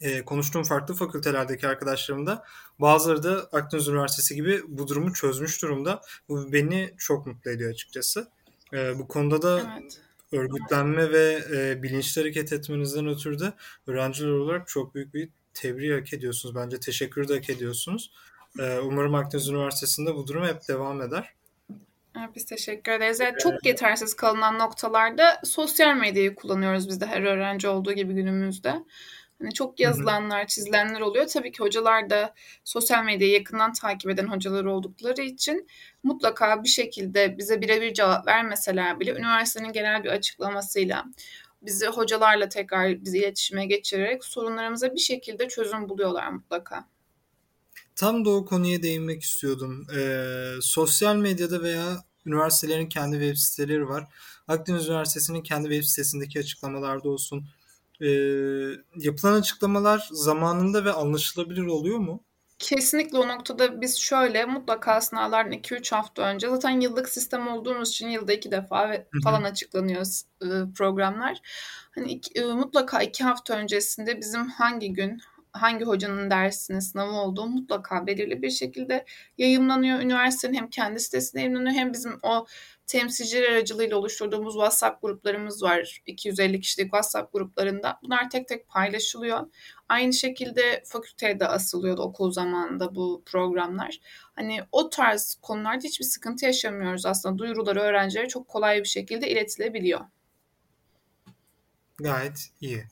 [0.00, 2.44] e, konuştuğum farklı fakültelerdeki arkadaşlarım da
[2.78, 6.02] bazıları da Akdeniz Üniversitesi gibi bu durumu çözmüş durumda.
[6.28, 8.28] Bu beni çok mutlu ediyor açıkçası.
[8.72, 10.00] E, bu konuda da evet.
[10.32, 13.52] örgütlenme ve e, bilinçli hareket etmenizden ötürü de
[13.86, 16.54] öğrenciler olarak çok büyük bir tebrik hak ediyorsunuz.
[16.54, 18.10] Bence teşekkür de hak ediyorsunuz.
[18.58, 21.34] E, umarım Akdeniz Üniversitesi'nde bu durum hep devam eder.
[22.34, 23.20] Biz teşekkür ederiz.
[23.20, 28.74] Yani çok yetersiz kalınan noktalarda sosyal medyayı kullanıyoruz biz de her öğrenci olduğu gibi günümüzde.
[29.42, 31.26] Hani çok yazılanlar, çizilenler oluyor.
[31.26, 32.34] Tabii ki hocalar da
[32.64, 35.66] sosyal medyayı yakından takip eden hocalar oldukları için
[36.02, 41.04] mutlaka bir şekilde bize birebir cevap vermeseler bile üniversitenin genel bir açıklamasıyla
[41.62, 46.91] bizi hocalarla tekrar bizi iletişime geçirerek sorunlarımıza bir şekilde çözüm buluyorlar mutlaka.
[47.96, 49.86] Tam da o konuya değinmek istiyordum.
[49.96, 54.04] Ee, sosyal medyada veya üniversitelerin kendi web siteleri var.
[54.48, 57.46] Akdeniz Üniversitesi'nin kendi web sitesindeki açıklamalarda olsun.
[58.00, 58.08] Ee,
[58.96, 62.24] yapılan açıklamalar zamanında ve anlaşılabilir oluyor mu?
[62.58, 68.08] Kesinlikle o noktada biz şöyle mutlaka sınavlardan 2-3 hafta önce zaten yıllık sistem olduğumuz için
[68.08, 70.06] yılda iki defa ve falan açıklanıyor
[70.42, 71.40] e, programlar.
[71.94, 75.20] Hani iki, e, mutlaka iki hafta öncesinde bizim hangi gün
[75.52, 79.04] hangi hocanın dersine sınavı olduğu mutlaka belirli bir şekilde
[79.38, 80.00] yayınlanıyor.
[80.00, 82.46] Üniversitenin hem kendi sitesinde yayınlanıyor hem bizim o
[82.86, 86.02] temsilciler aracılığıyla oluşturduğumuz WhatsApp gruplarımız var.
[86.06, 87.98] 250 kişilik WhatsApp gruplarında.
[88.02, 89.46] Bunlar tek tek paylaşılıyor.
[89.88, 94.00] Aynı şekilde fakülteye de asılıyordu okul zamanında bu programlar.
[94.36, 97.38] Hani o tarz konularda hiçbir sıkıntı yaşamıyoruz aslında.
[97.38, 100.00] Duyuruları öğrencilere çok kolay bir şekilde iletilebiliyor.
[101.98, 102.84] Gayet iyi.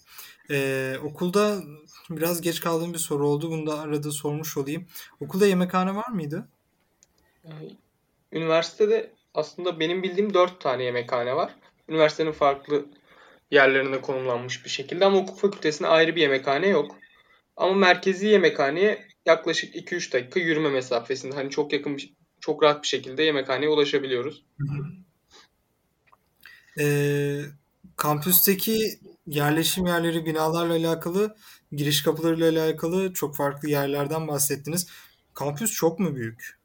[0.51, 1.63] Ee, okulda
[2.11, 3.51] biraz geç kaldığım bir soru oldu.
[3.51, 4.87] Bunu da arada sormuş olayım.
[5.21, 6.49] Okulda yemekhane var mıydı?
[7.45, 7.51] Ee,
[8.33, 11.55] üniversitede aslında benim bildiğim dört tane yemekhane var.
[11.89, 12.87] Üniversitenin farklı
[13.51, 16.97] yerlerine konumlanmış bir şekilde ama hukuk fakültesine ayrı bir yemekhane yok.
[17.57, 21.99] Ama merkezi yemekhaneye yaklaşık 2-3 dakika yürüme mesafesinde hani çok yakın
[22.41, 24.45] çok rahat bir şekilde yemekhaneye ulaşabiliyoruz.
[26.81, 27.41] Ee,
[27.97, 28.99] kampüsteki
[29.31, 31.37] yerleşim yerleri, binalarla alakalı,
[31.73, 34.87] giriş kapılarıyla alakalı çok farklı yerlerden bahsettiniz.
[35.35, 36.61] Kampüs çok mu büyük?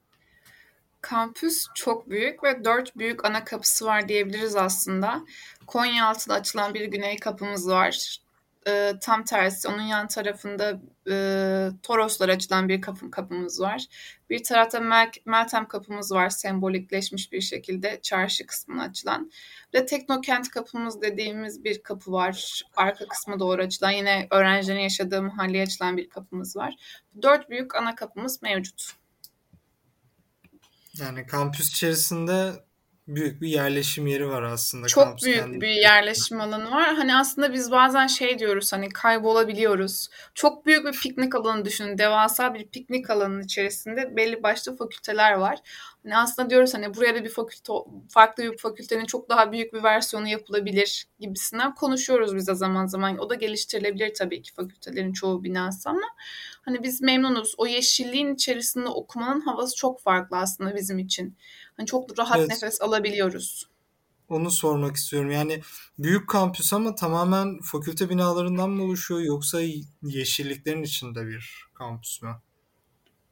[1.01, 5.25] Kampüs çok büyük ve dört büyük ana kapısı var diyebiliriz aslında.
[5.67, 8.19] Konyaaltı'da açılan bir güney kapımız var.
[8.67, 13.85] Ee, tam tersi onun yan tarafında e, Toroslar açılan bir kapı, kapımız var.
[14.29, 19.31] Bir tarafta Mel Meltem kapımız var sembolikleşmiş bir şekilde çarşı kısmına açılan.
[19.73, 22.63] Ve Teknokent kapımız dediğimiz bir kapı var.
[22.75, 26.75] Arka kısmı doğru açılan yine öğrencilerin yaşadığı mahalleye açılan bir kapımız var.
[27.21, 28.91] Dört büyük ana kapımız mevcut.
[30.99, 32.64] Yani kampüs içerisinde
[33.07, 34.87] büyük bir yerleşim yeri var aslında.
[34.87, 35.61] Çok kampüs büyük kendi.
[35.61, 36.95] bir yerleşim alanı var.
[36.95, 40.09] Hani aslında biz bazen şey diyoruz hani kaybolabiliyoruz.
[40.33, 41.97] Çok büyük bir piknik alanı düşünün.
[41.97, 45.59] Devasa bir piknik alanının içerisinde belli başlı fakülteler var.
[46.03, 47.73] Hani aslında diyoruz hani buraya da bir fakülte,
[48.09, 53.17] farklı bir fakültenin çok daha büyük bir versiyonu yapılabilir gibisinden konuşuyoruz bize zaman zaman.
[53.17, 56.07] O da geliştirilebilir tabii ki fakültelerin çoğu binası ama
[56.61, 57.55] hani biz memnunuz.
[57.57, 61.37] O yeşilliğin içerisinde okumanın havası çok farklı aslında bizim için.
[61.77, 62.49] Hani çok rahat Evet.
[62.49, 63.69] nefes alabiliyoruz.
[64.29, 65.31] Onu sormak istiyorum.
[65.31, 65.61] Yani
[65.99, 69.61] büyük kampüs ama tamamen fakülte binalarından mı oluşuyor yoksa
[70.01, 72.35] yeşilliklerin içinde bir kampüs mü?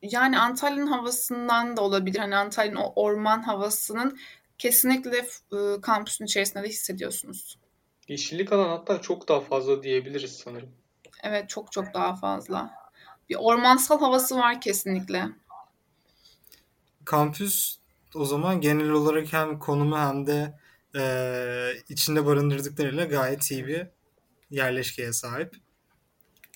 [0.01, 2.19] Yani Antalya'nın havasından da olabilir.
[2.19, 4.19] Hani Antalya'nın o orman havasının
[4.58, 5.17] kesinlikle
[5.53, 7.58] e, kampüsün içerisinde de hissediyorsunuz.
[8.08, 10.69] Yeşillik alan hatta çok daha fazla diyebiliriz sanırım.
[11.23, 12.71] Evet çok çok daha fazla.
[13.29, 15.29] Bir ormansal havası var kesinlikle.
[17.06, 17.77] Kampüs
[18.15, 20.60] o zaman genel olarak hem konumu hem de
[20.95, 21.04] e,
[21.89, 23.88] içinde barındırdıklarıyla gayet iyi bir
[24.52, 25.56] yerleşkeye sahip.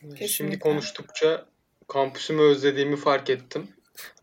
[0.02, 0.28] Kesinlikle.
[0.28, 1.46] Şimdi konuştukça
[1.88, 3.68] kampüsümü özlediğimi fark ettim.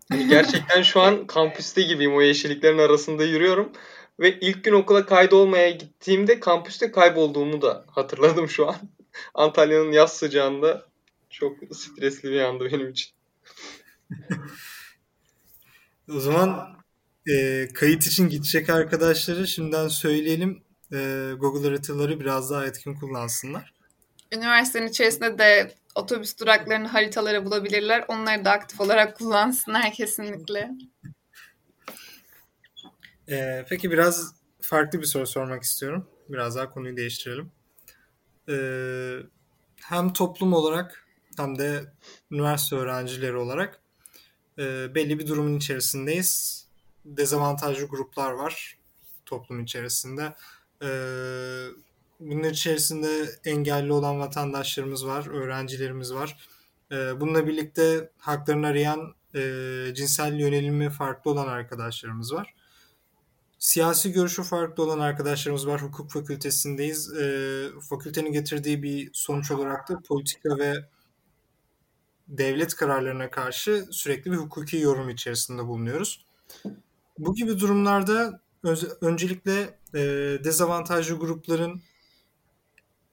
[0.08, 2.16] Hani gerçekten şu an kampüste gibiyim.
[2.16, 3.72] O yeşilliklerin arasında yürüyorum.
[4.20, 8.76] Ve ilk gün okula kaydolmaya gittiğimde kampüste kaybolduğumu da hatırladım şu an.
[9.34, 10.86] Antalya'nın yaz sıcağında
[11.30, 13.10] çok stresli bir andı benim için.
[16.14, 16.76] O zaman
[17.32, 20.62] e, kayıt için gidecek arkadaşları şimdiden söyleyelim.
[20.92, 23.74] E, Google haritaları biraz daha etkin kullansınlar.
[24.32, 28.04] Üniversitenin içerisinde de otobüs duraklarını haritalara bulabilirler.
[28.08, 30.70] Onları da aktif olarak kullansınlar kesinlikle.
[33.28, 36.08] E, peki biraz farklı bir soru sormak istiyorum.
[36.28, 37.52] Biraz daha konuyu değiştirelim.
[38.48, 38.56] E,
[39.80, 41.06] hem toplum olarak
[41.36, 41.92] hem de
[42.30, 43.80] üniversite öğrencileri olarak
[44.58, 46.63] e, belli bir durumun içerisindeyiz.
[47.04, 48.78] Dezavantajlı gruplar var
[49.26, 50.34] toplum içerisinde.
[50.82, 50.88] E,
[52.20, 56.48] bunun içerisinde engelli olan vatandaşlarımız var, öğrencilerimiz var.
[56.92, 59.40] E, bununla birlikte haklarını arayan e,
[59.94, 62.54] cinsel yönelimi farklı olan arkadaşlarımız var.
[63.58, 65.82] Siyasi görüşü farklı olan arkadaşlarımız var.
[65.82, 67.14] Hukuk fakültesindeyiz.
[67.16, 70.74] E, fakültenin getirdiği bir sonuç olarak da politika ve
[72.28, 76.24] devlet kararlarına karşı sürekli bir hukuki yorum içerisinde bulunuyoruz.
[77.18, 78.40] Bu gibi durumlarda
[79.00, 80.00] öncelikle e,
[80.44, 81.82] dezavantajlı grupların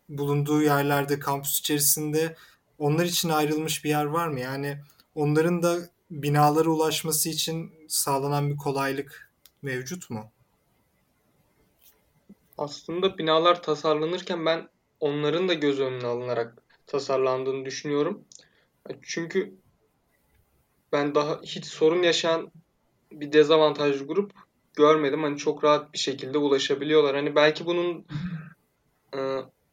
[0.09, 2.35] bulunduğu yerlerde kampüs içerisinde
[2.77, 4.39] onlar için ayrılmış bir yer var mı?
[4.39, 4.77] Yani
[5.15, 5.77] onların da
[6.11, 10.31] binalara ulaşması için sağlanan bir kolaylık mevcut mu?
[12.57, 18.25] Aslında binalar tasarlanırken ben onların da göz önüne alınarak tasarlandığını düşünüyorum.
[19.01, 19.53] Çünkü
[20.91, 22.51] ben daha hiç sorun yaşayan
[23.11, 24.31] bir dezavantajlı grup
[24.73, 25.23] görmedim.
[25.23, 27.15] Hani çok rahat bir şekilde ulaşabiliyorlar.
[27.15, 28.05] Hani belki bunun
[29.15, 29.19] e,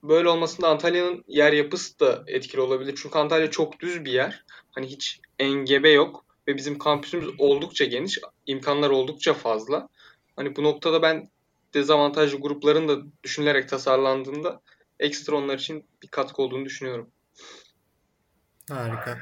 [0.03, 2.98] böyle olmasında Antalya'nın yer yapısı da etkili olabilir.
[3.03, 4.44] Çünkü Antalya çok düz bir yer.
[4.70, 9.88] Hani hiç engebe yok ve bizim kampüsümüz oldukça geniş, imkanlar oldukça fazla.
[10.37, 11.31] Hani bu noktada ben
[11.74, 14.61] dezavantajlı grupların da düşünülerek tasarlandığında
[15.01, 17.11] ekstra onlar için bir katkı olduğunu düşünüyorum.
[18.70, 19.18] Harika.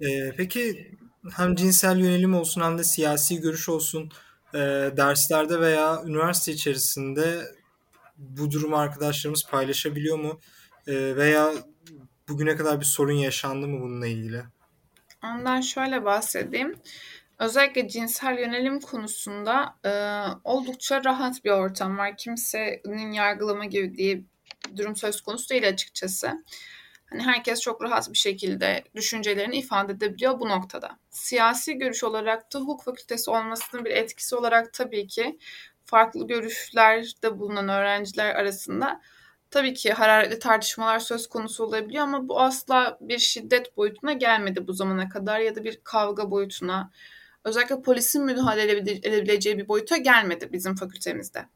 [0.00, 0.90] Ee, peki
[1.32, 4.10] hem cinsel yönelim olsun hem de siyasi görüş olsun
[4.54, 4.58] e,
[4.96, 7.42] derslerde veya üniversite içerisinde
[8.18, 10.40] bu durumu arkadaşlarımız paylaşabiliyor mu?
[10.86, 11.52] E, veya
[12.28, 14.42] bugüne kadar bir sorun yaşandı mı bununla ilgili?
[15.24, 16.74] Ondan şöyle bahsedeyim.
[17.38, 19.90] Özellikle cinsel yönelim konusunda e,
[20.44, 22.16] oldukça rahat bir ortam var.
[22.16, 24.22] Kimsenin yargılama gibi diye
[24.76, 26.44] durum söz konusu değil açıkçası.
[27.18, 30.98] Hani herkes çok rahat bir şekilde düşüncelerini ifade edebiliyor bu noktada.
[31.10, 35.38] Siyasi görüş olarak da hukuk fakültesi olmasının bir etkisi olarak tabii ki
[35.84, 39.00] farklı görüşlerde bulunan öğrenciler arasında
[39.50, 44.72] tabii ki hararetli tartışmalar söz konusu olabiliyor ama bu asla bir şiddet boyutuna gelmedi bu
[44.72, 46.90] zamana kadar ya da bir kavga boyutuna
[47.44, 51.48] özellikle polisin müdahale edebileceği bir boyuta gelmedi bizim fakültemizde.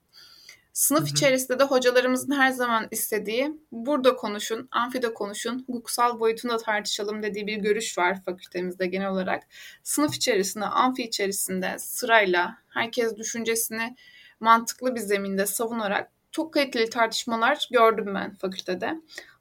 [0.73, 1.11] Sınıf Hı-hı.
[1.11, 7.57] içerisinde de hocalarımızın her zaman istediği burada konuşun, amfide konuşun, hukuksal boyutunda tartışalım dediği bir
[7.57, 9.43] görüş var fakültemizde genel olarak.
[9.83, 13.97] Sınıf içerisinde, amfi içerisinde sırayla herkes düşüncesini
[14.41, 19.01] mantıklı bir zeminde savunarak çok kaliteli tartışmalar gördüm ben fakültede.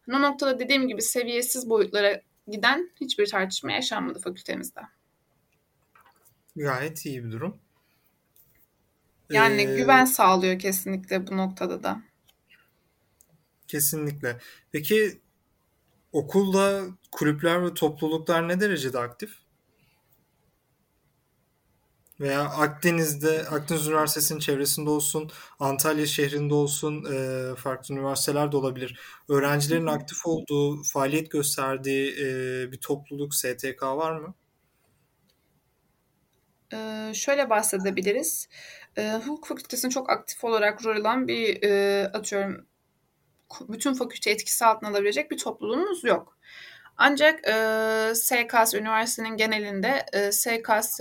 [0.09, 4.81] O noktada dediğim gibi seviyesiz boyutlara giden hiçbir tartışma yaşanmadı fakültemizde.
[6.55, 7.59] Gayet iyi bir durum.
[9.29, 12.01] Yani ee, güven sağlıyor kesinlikle bu noktada da.
[13.67, 14.37] Kesinlikle.
[14.71, 15.21] Peki
[16.11, 19.31] okulda kulüpler ve topluluklar ne derecede aktif?
[22.19, 28.99] Veya Akdeniz'de, Akdeniz Üniversitesi'nin çevresinde olsun, Antalya şehrinde olsun, e, farklı üniversiteler de olabilir.
[29.29, 34.35] Öğrencilerin aktif olduğu, faaliyet gösterdiği e, bir topluluk, STK var mı?
[36.73, 38.47] Ee, şöyle bahsedebiliriz.
[38.99, 42.65] Ee, hukuk fakültesinin çok aktif olarak rol alan bir e, atıyorum
[43.69, 46.37] bütün fakülte etkisi altına alabilecek bir topluluğumuz yok.
[46.97, 50.99] Ancak e, SKS, üniversitenin genelinde e, SKS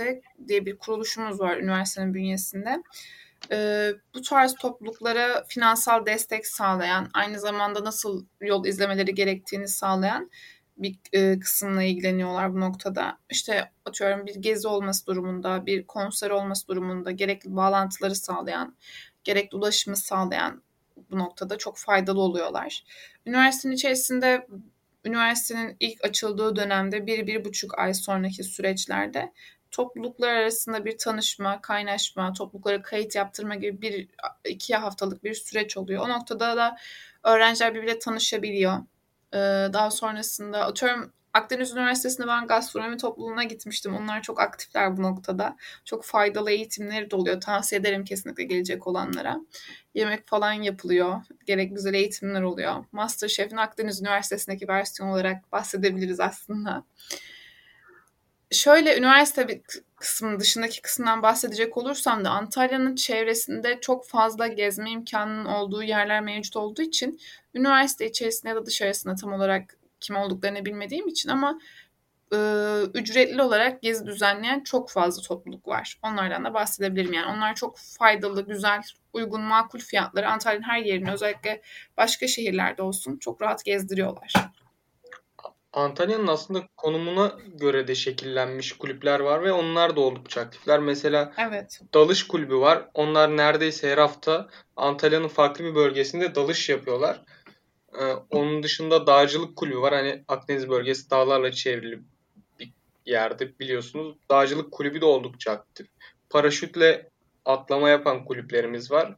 [0.48, 2.82] diye bir kuruluşumuz var üniversitenin bünyesinde.
[3.52, 10.30] E, bu tarz topluluklara finansal destek sağlayan, aynı zamanda nasıl yol izlemeleri gerektiğini sağlayan
[10.78, 13.18] bir e, kısımla ilgileniyorlar bu noktada.
[13.30, 18.76] İşte atıyorum bir gezi olması durumunda, bir konser olması durumunda gerekli bağlantıları sağlayan,
[19.24, 20.62] gerekli ulaşımı sağlayan
[21.10, 22.84] bu noktada çok faydalı oluyorlar.
[23.26, 24.46] Üniversitenin içerisinde
[25.04, 29.32] üniversitenin ilk açıldığı dönemde bir, bir buçuk ay sonraki süreçlerde
[29.70, 34.08] topluluklar arasında bir tanışma, kaynaşma, topluluklara kayıt yaptırma gibi bir
[34.44, 36.04] iki haftalık bir süreç oluyor.
[36.04, 36.76] O noktada da
[37.24, 38.78] öğrenciler birbiriyle tanışabiliyor
[39.72, 43.94] daha sonrasında atıyorum Akdeniz Üniversitesi'nde ben gastronomi topluluğuna gitmiştim.
[43.94, 45.56] Onlar çok aktifler bu noktada.
[45.84, 47.40] Çok faydalı eğitimleri de oluyor.
[47.40, 49.36] Tavsiye ederim kesinlikle gelecek olanlara.
[49.94, 51.16] Yemek falan yapılıyor.
[51.46, 52.84] Gerek güzel eğitimler oluyor.
[52.92, 56.84] Masterchef'in Akdeniz Üniversitesi'ndeki versiyon olarak bahsedebiliriz aslında.
[58.50, 59.62] Şöyle üniversite
[59.96, 66.56] kısmının dışındaki kısımdan bahsedecek olursam da Antalya'nın çevresinde çok fazla gezme imkanının olduğu yerler mevcut
[66.56, 67.20] olduğu için
[67.54, 71.58] üniversite içerisinde ya da dışarısında tam olarak kim olduklarını bilmediğim için ama
[72.32, 72.38] e,
[72.94, 75.98] ücretli olarak gezi düzenleyen çok fazla topluluk var.
[76.02, 77.37] Onlardan da bahsedebilirim yani.
[77.37, 78.82] Onlar çok faydalı, güzel,
[79.12, 81.62] uygun, makul fiyatları Antalya'nın her yerine özellikle
[81.96, 84.32] başka şehirlerde olsun çok rahat gezdiriyorlar.
[85.72, 90.78] Antalya'nın aslında konumuna göre de şekillenmiş kulüpler var ve onlar da oldukça aktifler.
[90.80, 91.80] Mesela evet.
[91.94, 92.88] dalış kulübü var.
[92.94, 97.22] Onlar neredeyse her hafta Antalya'nın farklı bir bölgesinde dalış yapıyorlar.
[97.98, 99.94] Ee, onun dışında dağcılık kulübü var.
[99.94, 102.00] Hani Akdeniz bölgesi dağlarla çevrili
[102.58, 102.72] bir
[103.06, 104.16] yerde biliyorsunuz.
[104.30, 105.87] Dağcılık kulübü de oldukça aktif.
[106.30, 107.08] Paraşütle
[107.44, 109.14] atlama yapan kulüplerimiz var.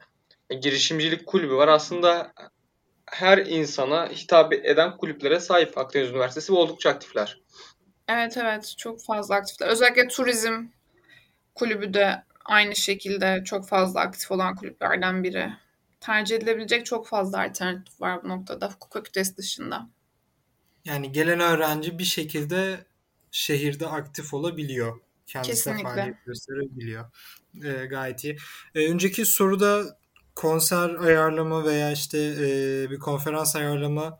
[0.50, 1.68] E, girişimcilik kulübü var.
[1.68, 2.32] Aslında
[3.06, 7.40] her insana hitap eden kulüplere sahip Akdeniz Üniversitesi ve oldukça aktifler.
[8.08, 9.68] Evet evet çok fazla aktifler.
[9.68, 10.64] Özellikle turizm
[11.54, 15.50] kulübü de aynı şekilde çok fazla aktif olan kulüplerden biri.
[16.00, 19.88] Tercih edilebilecek çok fazla alternatif var bu noktada hukuk fakültesi dışında.
[20.84, 22.86] Yani gelen öğrenci bir şekilde
[23.30, 25.00] şehirde aktif olabiliyor.
[25.26, 25.88] Kendisine Kesinlikle.
[25.88, 27.04] faaliyet gösterebiliyor.
[27.64, 28.36] E, gayet iyi.
[28.74, 29.98] E, önceki soruda
[30.34, 34.18] konser ayarlama veya işte e, bir konferans ayarlama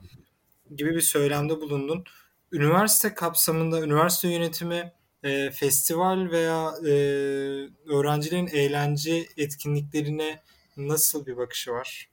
[0.77, 2.05] gibi bir söylemde bulundun.
[2.53, 6.91] Üniversite kapsamında üniversite yönetimi e, festival veya e,
[7.89, 10.43] öğrencilerin eğlence etkinliklerine
[10.77, 12.11] nasıl bir bakışı var?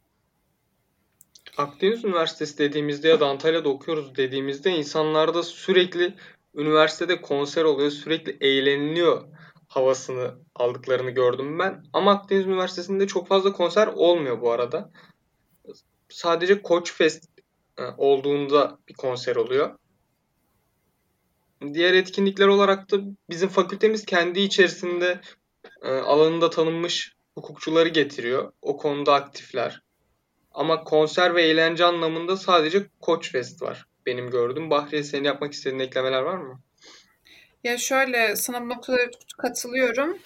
[1.57, 6.15] Akdeniz Üniversitesi dediğimizde ya da Antalya'da okuyoruz dediğimizde insanlarda sürekli
[6.55, 9.27] üniversitede konser oluyor, sürekli eğleniliyor
[9.67, 11.83] havasını aldıklarını gördüm ben.
[11.93, 14.91] Ama Akdeniz Üniversitesi'nde çok fazla konser olmuyor bu arada.
[16.09, 17.29] Sadece Koç Fest
[17.77, 19.75] e, olduğunda bir konser oluyor.
[21.73, 22.97] Diğer etkinlikler olarak da
[23.29, 25.21] bizim fakültemiz kendi içerisinde
[25.81, 28.52] e, alanında tanınmış hukukçuları getiriyor.
[28.62, 29.82] O konuda aktifler.
[30.52, 34.69] Ama konser ve eğlence anlamında sadece Koç Fest var benim gördüğüm.
[34.69, 36.62] Bahriye senin yapmak istediğin eklemeler var mı?
[37.63, 38.97] Ya şöyle sana bu noktada
[39.38, 40.17] katılıyorum.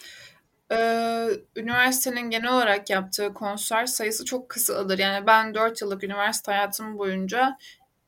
[0.71, 4.99] Ee, üniversitenin genel olarak yaptığı konser sayısı çok kısıtlıdır.
[4.99, 7.57] Yani ben 4 yıllık üniversite hayatım boyunca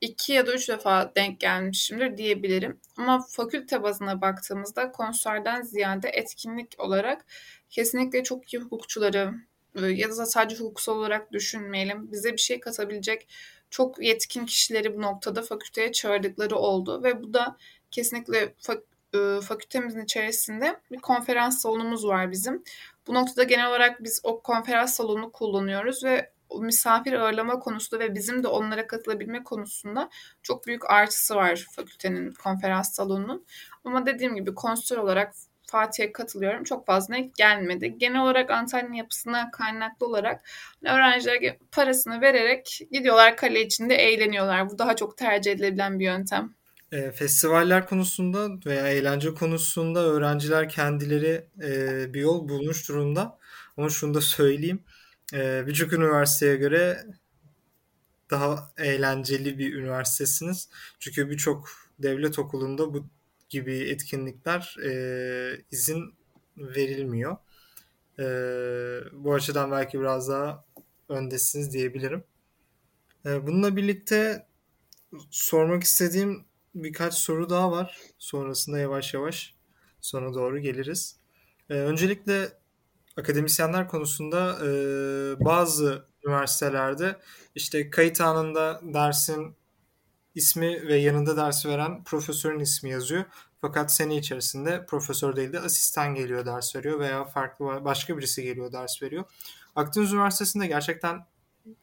[0.00, 2.80] iki ya da üç defa denk gelmişimdir diyebilirim.
[2.96, 7.26] Ama fakülte bazına baktığımızda konserden ziyade etkinlik olarak
[7.70, 9.34] kesinlikle çok iyi hukukçuları
[9.74, 12.12] ya da sadece hukuksal olarak düşünmeyelim.
[12.12, 13.28] Bize bir şey katabilecek
[13.70, 17.56] çok yetkin kişileri bu noktada fakülteye çağırdıkları oldu ve bu da
[17.90, 18.54] kesinlikle
[19.14, 22.62] e, fakültemizin içerisinde bir konferans salonumuz var bizim.
[23.06, 28.42] Bu noktada genel olarak biz o konferans salonunu kullanıyoruz ve misafir ağırlama konusunda ve bizim
[28.42, 30.10] de onlara katılabilme konusunda
[30.42, 33.46] çok büyük artısı var fakültenin konferans salonunun.
[33.84, 35.34] Ama dediğim gibi konser olarak
[35.66, 36.64] Fatih'e katılıyorum.
[36.64, 37.94] Çok fazla gelmedi.
[37.98, 40.44] Genel olarak Antalya'nın yapısına kaynaklı olarak
[40.84, 44.70] öğrenciler parasını vererek gidiyorlar kale içinde eğleniyorlar.
[44.70, 46.54] Bu daha çok tercih edilebilen bir yöntem.
[46.92, 53.38] E, festivaller konusunda veya eğlence konusunda öğrenciler kendileri e, bir yol bulmuş durumda.
[53.76, 54.84] Ama şunu da söyleyeyim.
[55.34, 57.04] E, birçok üniversiteye göre
[58.30, 60.68] daha eğlenceli bir üniversitesiniz.
[60.98, 63.06] Çünkü birçok devlet okulunda bu
[63.54, 64.90] gibi etkinlikler e,
[65.70, 66.14] izin
[66.56, 67.36] verilmiyor.
[68.18, 68.24] E,
[69.12, 70.64] bu açıdan belki biraz daha
[71.08, 72.24] öndesiniz diyebilirim.
[73.26, 74.46] E, bununla birlikte
[75.30, 77.98] sormak istediğim birkaç soru daha var.
[78.18, 79.54] Sonrasında yavaş yavaş
[80.00, 81.16] sona doğru geliriz.
[81.70, 82.52] E, öncelikle
[83.16, 84.70] akademisyenler konusunda e,
[85.44, 87.16] bazı üniversitelerde
[87.54, 89.56] işte kayıt anında dersin
[90.34, 93.24] ismi ve yanında dersi veren profesörün ismi yazıyor.
[93.60, 98.72] Fakat sene içerisinde profesör değil de asistan geliyor ders veriyor veya farklı başka birisi geliyor
[98.72, 99.24] ders veriyor.
[99.76, 101.26] Akdeniz Üniversitesi'nde gerçekten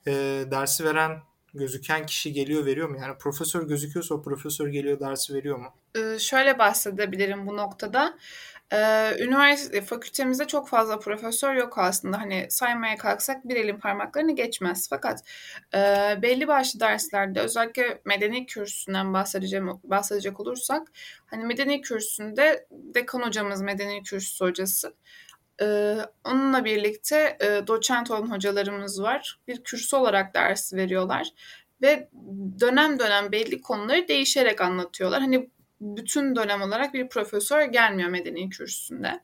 [0.08, 0.12] e,
[0.52, 1.22] dersi veren
[1.54, 2.98] gözüken kişi geliyor veriyor mu?
[2.98, 5.74] Yani profesör gözüküyorsa o profesör geliyor dersi veriyor mu?
[5.96, 8.18] Ee, şöyle bahsedebilirim bu noktada.
[9.20, 12.22] Üniversite fakültemizde çok fazla profesör yok aslında.
[12.22, 14.88] Hani saymaya kalksak bir elin parmaklarını geçmez.
[14.90, 15.24] Fakat
[15.74, 15.78] e,
[16.22, 20.88] belli başlı derslerde özellikle medeni kürsüsünden bahsedeceğim bahsedecek olursak
[21.26, 24.94] hani medeni kürsüsünde dekan hocamız medeni kürsüsü hocası.
[25.62, 29.40] Ee, onunla birlikte e, doçent olan hocalarımız var.
[29.48, 31.28] Bir kürsü olarak ders veriyorlar
[31.82, 32.10] ve
[32.60, 35.22] dönem dönem belli konuları değişerek anlatıyorlar.
[35.22, 35.50] Hani
[35.82, 39.24] bütün dönem olarak bir profesör gelmiyor medeni kürsüsünde.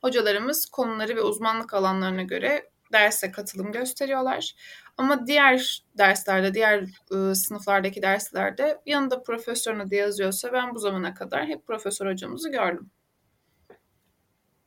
[0.00, 4.54] Hocalarımız konuları ve uzmanlık alanlarına göre derse katılım gösteriyorlar.
[4.98, 11.46] Ama diğer derslerde, diğer e, sınıflardaki derslerde yanında profesörün adı yazıyorsa ben bu zamana kadar
[11.46, 12.90] hep profesör hocamızı gördüm.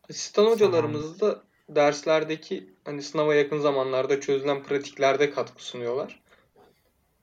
[0.10, 6.27] Asistan hocalarımız da derslerdeki hani sınava yakın zamanlarda çözülen pratiklerde katkı sunuyorlar.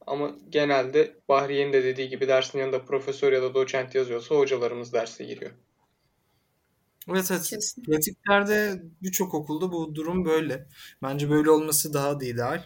[0.06, 5.24] Ama genelde Bahriye'nin de dediği gibi dersin yanında profesör ya da doçent yazıyorsa hocalarımız derse
[5.24, 5.50] giriyor.
[7.10, 7.74] Evet evet.
[7.86, 10.66] Pratiklerde birçok okulda bu durum böyle.
[11.02, 12.64] Bence böyle olması daha da ideal.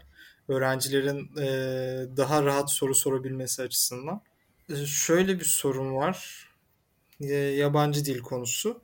[0.48, 1.46] Öğrencilerin e,
[2.16, 4.22] daha rahat soru sorabilmesi açısından.
[4.70, 6.48] E, şöyle bir sorun var.
[7.20, 8.82] E, yabancı dil konusu.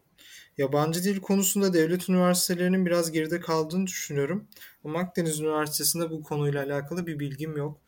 [0.59, 4.49] Yabancı dil konusunda devlet üniversitelerinin biraz geride kaldığını düşünüyorum.
[4.85, 7.81] Ama Akdeniz Üniversitesi'nde bu konuyla alakalı bir bilgim yok.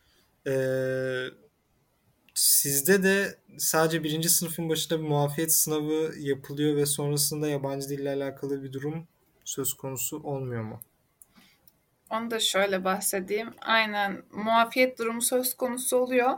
[0.47, 1.25] Ee,
[2.33, 8.63] sizde de sadece birinci sınıfın başında bir muafiyet sınavı yapılıyor ve sonrasında yabancı dille alakalı
[8.63, 9.07] bir durum
[9.43, 10.79] söz konusu olmuyor mu?
[12.09, 13.53] Onu da şöyle bahsedeyim.
[13.61, 16.31] Aynen muafiyet durumu söz konusu oluyor.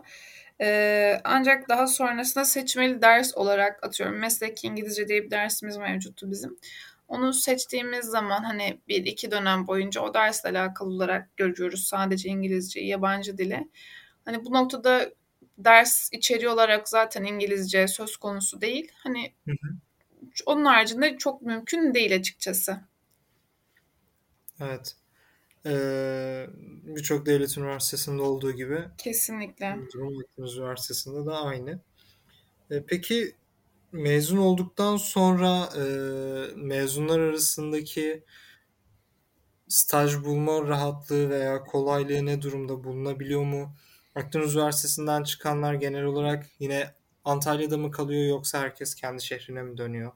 [0.61, 4.17] Ee, ancak daha sonrasında seçmeli ders olarak atıyorum.
[4.17, 6.57] Mesleki İngilizce diye bir dersimiz mevcuttu bizim.
[7.09, 12.87] Onu seçtiğimiz zaman hani bir iki dönem boyunca o dersle alakalı olarak görüyoruz sadece İngilizceyi,
[12.87, 13.69] yabancı dili.
[14.25, 15.11] Hani bu noktada
[15.57, 18.91] ders içeriği olarak zaten İngilizce söz konusu değil.
[18.95, 19.75] Hani hı hı.
[20.45, 22.77] onun haricinde çok mümkün değil açıkçası.
[24.59, 24.95] Evet.
[25.65, 26.47] Ee,
[26.83, 28.79] Birçok devlet üniversitesinde olduğu gibi.
[28.97, 29.77] Kesinlikle.
[29.93, 31.79] Durum Üniversitesi'nde de aynı.
[32.71, 33.35] Ee, peki
[33.91, 35.83] mezun olduktan sonra e,
[36.55, 38.23] mezunlar arasındaki
[39.67, 43.75] staj bulma rahatlığı veya kolaylığı ne durumda bulunabiliyor mu?
[44.15, 46.93] Akdeniz Üniversitesi'nden çıkanlar genel olarak yine
[47.25, 50.11] Antalya'da mı kalıyor yoksa herkes kendi şehrine mi dönüyor?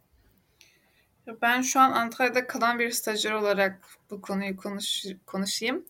[1.41, 5.85] Ben şu an Antalya'da kalan bir stajyer olarak bu konuyu konuş, konuşayım.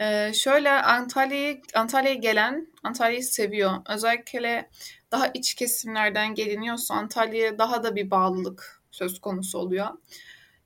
[0.00, 3.72] Ee, şöyle Antalya'yı Antalya'ya gelen Antalya'yı seviyor.
[3.88, 4.70] Özellikle
[5.12, 9.88] daha iç kesimlerden geliniyorsa Antalya'ya daha da bir bağlılık söz konusu oluyor.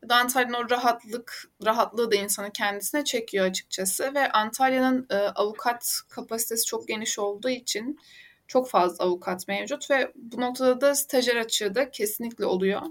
[0.08, 6.88] Antalya'nın o rahatlık, rahatlığı da insanı kendisine çekiyor açıkçası ve Antalya'nın e, avukat kapasitesi çok
[6.88, 7.98] geniş olduğu için
[8.46, 12.82] çok fazla avukat mevcut ve bu noktada da stajyer açığı da kesinlikle oluyor.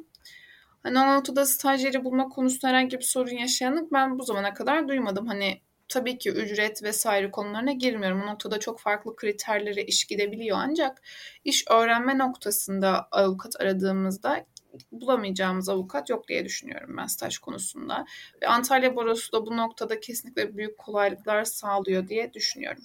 [0.84, 5.28] Hani o noktada stajyeri bulma konusunda herhangi bir sorun yaşayanı ben bu zamana kadar duymadım.
[5.28, 5.62] Hani
[5.94, 8.22] tabii ki ücret vesaire konularına girmiyorum.
[8.24, 11.02] O noktada çok farklı kriterlere iş gidebiliyor ancak
[11.44, 14.46] iş öğrenme noktasında avukat aradığımızda
[14.92, 18.06] bulamayacağımız avukat yok diye düşünüyorum ben staj konusunda.
[18.42, 22.84] Ve Antalya Barosu da bu noktada kesinlikle büyük kolaylıklar sağlıyor diye düşünüyorum.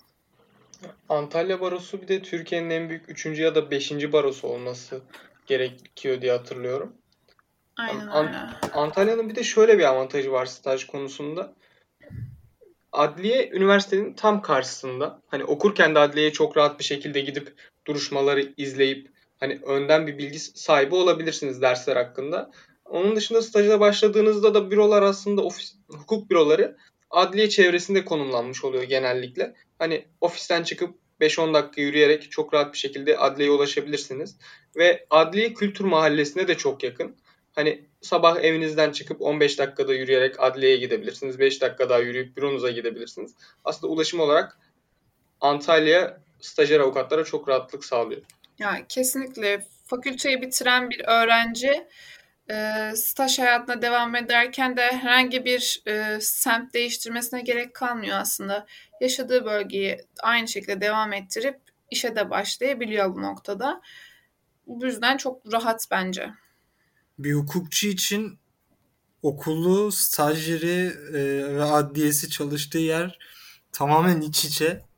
[1.09, 3.27] Antalya Barosu bir de Türkiye'nin en büyük 3.
[3.27, 4.13] ya da 5.
[4.13, 5.01] barosu olması
[5.47, 6.93] gerekiyor diye hatırlıyorum.
[7.77, 8.53] Aynen An-.
[8.73, 11.55] Antalya'nın bir de şöyle bir avantajı var staj konusunda.
[12.99, 15.23] Adliye üniversitenin tam karşısında.
[15.27, 17.55] Hani okurken de adliyeye çok rahat bir şekilde gidip
[17.87, 19.09] duruşmaları izleyip
[19.41, 22.51] hani önden bir bilgi sahibi olabilirsiniz dersler hakkında.
[22.85, 26.77] Onun dışında staja başladığınızda da bürolar aslında ofis, hukuk büroları
[27.11, 29.55] adliye çevresinde konumlanmış oluyor genellikle.
[29.79, 34.37] Hani ofisten çıkıp 5-10 dakika yürüyerek çok rahat bir şekilde adliyeye ulaşabilirsiniz.
[34.77, 37.17] Ve adliye kültür mahallesine de çok yakın.
[37.55, 41.39] Hani sabah evinizden çıkıp 15 dakikada yürüyerek adliyeye gidebilirsiniz.
[41.39, 43.35] 5 dakika daha yürüyüp büronuza gidebilirsiniz.
[43.65, 44.59] Aslında ulaşım olarak
[45.41, 48.23] Antalya stajyer avukatlara çok rahatlık sağlıyor.
[48.59, 51.87] Ya kesinlikle fakülteyi bitiren bir öğrenci
[52.51, 58.67] e, staj hayatına devam ederken de herhangi bir e, semt değiştirmesine gerek kalmıyor aslında.
[59.01, 63.81] Yaşadığı bölgeyi aynı şekilde devam ettirip işe de başlayabiliyor bu noktada.
[64.67, 66.31] Bu yüzden çok rahat bence.
[67.19, 68.39] Bir hukukçu için
[69.23, 73.19] okulu, stajyeri e, ve adliyesi çalıştığı yer
[73.73, 74.89] tamamen iç içe.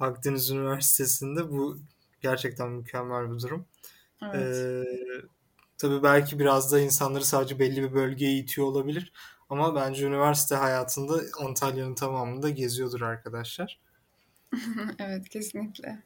[0.00, 1.78] Akdeniz Üniversitesi'nde bu
[2.20, 3.66] gerçekten mükemmel bir durum.
[4.22, 4.56] Evet.
[4.56, 4.84] Ee,
[5.78, 9.12] tabii belki biraz da insanları sadece belli bir bölgeye itiyor olabilir.
[9.48, 13.80] Ama bence üniversite hayatında Antalya'nın tamamında geziyordur arkadaşlar.
[14.98, 16.02] evet kesinlikle.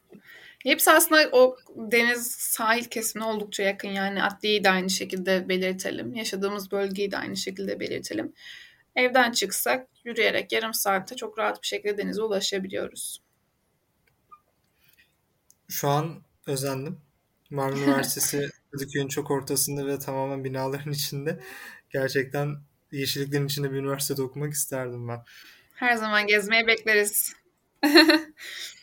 [0.65, 6.13] Hepsi aslında o deniz sahil kesimine oldukça yakın yani adliyeyi de aynı şekilde belirtelim.
[6.15, 8.33] Yaşadığımız bölgeyi de aynı şekilde belirtelim.
[8.95, 13.21] Evden çıksak yürüyerek yarım saatte çok rahat bir şekilde denize ulaşabiliyoruz.
[15.67, 17.01] Şu an özendim.
[17.49, 21.39] Marmara Üniversitesi Kadıköy'ün çok ortasında ve tamamen binaların içinde.
[21.89, 22.55] Gerçekten
[22.91, 25.19] yeşilliklerin içinde bir üniversitede okumak isterdim ben.
[25.75, 27.33] Her zaman gezmeye bekleriz.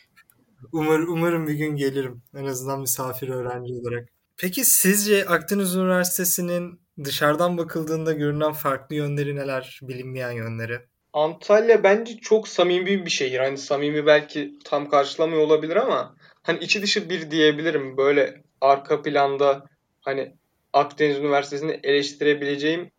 [0.71, 2.21] Umar, umarım bir gün gelirim.
[2.35, 4.09] En azından misafir öğrenci olarak.
[4.37, 9.79] Peki sizce Akdeniz Üniversitesi'nin dışarıdan bakıldığında görünen farklı yönleri neler?
[9.83, 10.79] Bilinmeyen yönleri.
[11.13, 13.39] Antalya bence çok samimi bir şehir.
[13.39, 17.97] Hani samimi belki tam karşılamıyor olabilir ama hani içi dışı bir diyebilirim.
[17.97, 19.65] Böyle arka planda
[20.01, 20.35] hani
[20.73, 22.91] Akdeniz Üniversitesi'ni eleştirebileceğim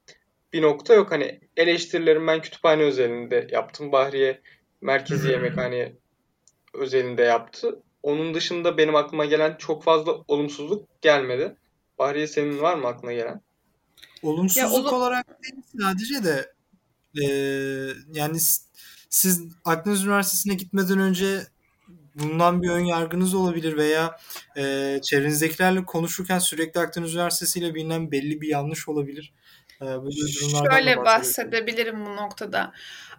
[0.53, 1.11] bir nokta yok.
[1.11, 3.93] Hani eleştirilerimi ben kütüphane özelinde yaptım.
[3.93, 4.41] Bahriye
[4.81, 5.93] Merkezi Yemekhane
[6.75, 7.83] özelinde yaptı.
[8.03, 11.57] Onun dışında benim aklıma gelen çok fazla olumsuzluk gelmedi.
[11.99, 13.41] Bahriye senin var mı aklına gelen?
[14.23, 14.95] Olumsuzluk ya, olum...
[14.95, 16.53] olarak değil sadece de
[17.23, 17.27] e,
[18.13, 18.39] yani
[19.11, 21.47] siz Akdeniz Üniversitesi'ne gitmeden önce
[22.15, 24.19] bundan bir ön yargınız olabilir veya
[24.57, 29.33] e, çevrenizdekilerle konuşurken sürekli Akdeniz Üniversitesi ile bilinen belli bir yanlış olabilir.
[29.81, 29.87] E,
[30.71, 32.73] Şöyle bahsedebilirim bu noktada.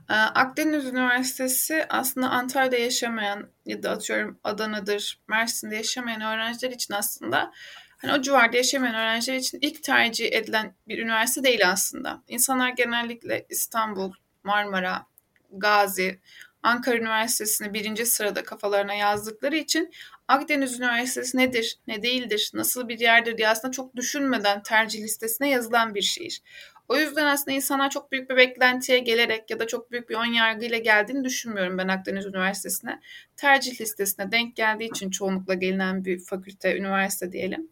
[0.10, 7.52] E, Akdeniz Üniversitesi aslında Antalya'da yaşamayan ya da atıyorum Adana'dır, Mersin'de yaşamayan öğrenciler için aslında
[7.98, 12.24] hani o civarda yaşamayan öğrenciler için ilk tercih edilen bir üniversite değil aslında.
[12.28, 15.06] İnsanlar genellikle İstanbul, Marmara,
[15.52, 16.20] Gazi,
[16.64, 19.92] Ankara Üniversitesi'ni birinci sırada kafalarına yazdıkları için
[20.28, 25.96] Akdeniz Üniversitesi nedir, ne değildir, nasıl bir yerdir diye aslında çok düşünmeden tercih listesine yazılan
[25.96, 26.42] bir şehir.
[26.90, 30.34] O yüzden aslında insanlar çok büyük bir beklentiye gelerek ya da çok büyük bir ön
[30.34, 33.00] yargıyla geldiğini düşünmüyorum ben Akdeniz Üniversitesi'ne.
[33.38, 37.70] Tercih listesine denk geldiği için çoğunlukla gelinen bir fakülte, üniversite diyelim.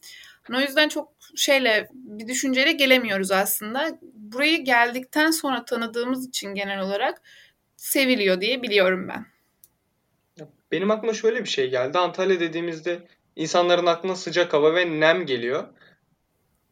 [0.55, 3.99] O yüzden çok şeyle bir düşünceyle gelemiyoruz aslında.
[4.01, 7.21] Burayı geldikten sonra tanıdığımız için genel olarak
[7.75, 9.25] seviliyor diye biliyorum ben.
[10.71, 11.97] Benim aklıma şöyle bir şey geldi.
[11.97, 12.99] Antalya dediğimizde
[13.35, 15.63] insanların aklına sıcak hava ve nem geliyor.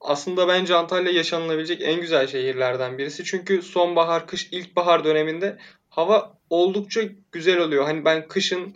[0.02, 3.24] Aslında bence Antalya yaşanılabilecek en güzel şehirlerden birisi.
[3.24, 5.58] Çünkü sonbahar, kış, ilkbahar döneminde
[5.90, 7.84] hava oldukça güzel oluyor.
[7.84, 8.76] Hani ben kışın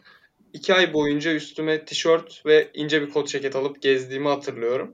[0.54, 4.94] iki ay boyunca üstüme tişört ve ince bir kot ceket alıp gezdiğimi hatırlıyorum.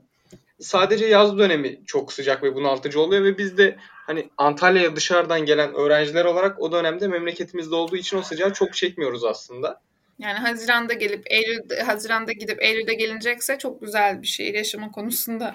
[0.60, 5.74] Sadece yaz dönemi çok sıcak ve bunaltıcı oluyor ve biz de hani Antalya'ya dışarıdan gelen
[5.74, 9.80] öğrenciler olarak o dönemde memleketimizde olduğu için o sıcağı çok çekmiyoruz aslında.
[10.18, 15.52] Yani Haziran'da gelip Eylül Haziran'da gidip Eylül'de gelinecekse çok güzel bir şehir yaşama konusunda.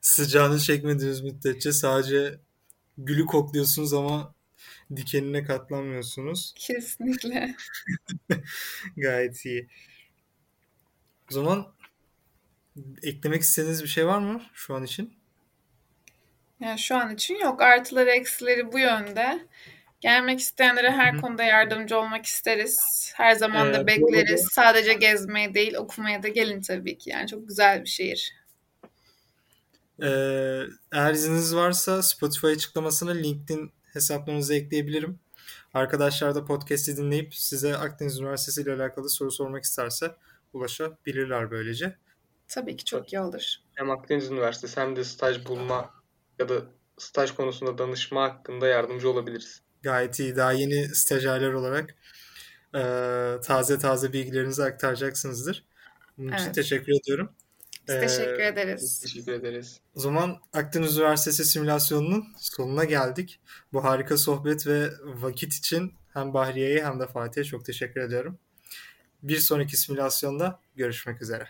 [0.00, 2.40] Sıcağını çekmediğiniz müddetçe sadece
[2.98, 4.34] gülü kokluyorsunuz ama
[4.96, 6.54] dikenine katlanmıyorsunuz.
[6.56, 7.56] Kesinlikle.
[8.96, 9.68] Gayet iyi.
[11.30, 11.74] O zaman
[13.02, 15.18] eklemek istediğiniz bir şey var mı şu an için?
[16.60, 17.62] Yani şu an için yok.
[17.62, 19.46] Artıları eksileri bu yönde.
[20.00, 21.20] Gelmek isteyenlere her Hı-hı.
[21.20, 22.78] konuda yardımcı olmak isteriz.
[23.16, 24.40] Her zaman da ee, bekleriz.
[24.40, 24.50] Arada...
[24.52, 27.10] Sadece gezmeye değil okumaya da gelin tabii ki.
[27.10, 28.34] Yani çok güzel bir şehir.
[30.02, 35.18] Ee, eğer izniniz varsa Spotify açıklamasına LinkedIn hesaplarınızı ekleyebilirim.
[35.74, 40.14] Arkadaşlar da podcast'i dinleyip size Akdeniz Üniversitesi ile alakalı soru sormak isterse
[40.52, 41.96] ulaşabilirler böylece.
[42.48, 43.42] Tabii ki çok iyi olur.
[43.74, 45.90] Hem Akdeniz Üniversitesi hem de staj bulma
[46.38, 46.54] ya da
[46.98, 49.62] staj konusunda danışma hakkında yardımcı olabiliriz.
[49.82, 50.36] Gayet iyi.
[50.36, 51.94] Daha yeni stajyerler olarak
[52.74, 52.80] e,
[53.44, 55.64] taze taze bilgilerinizi aktaracaksınızdır.
[56.18, 56.54] Bunun için Evet.
[56.54, 57.32] teşekkür ediyorum.
[57.88, 59.00] Biz Ee, teşekkür ederiz.
[59.00, 59.80] Teşekkür ederiz.
[59.96, 63.40] O zaman Akdeniz Üniversitesi simülasyonunun sonuna geldik.
[63.72, 68.38] Bu harika sohbet ve vakit için hem Bahriye'ye hem de Fatih'e çok teşekkür ediyorum.
[69.22, 71.48] Bir sonraki simülasyonda görüşmek üzere.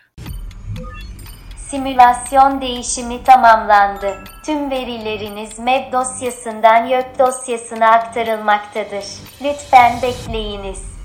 [1.71, 4.25] Simülasyon değişimi tamamlandı.
[4.47, 9.05] Tüm verileriniz MEB dosyasından YÖK dosyasına aktarılmaktadır.
[9.43, 10.98] Lütfen bekleyiniz.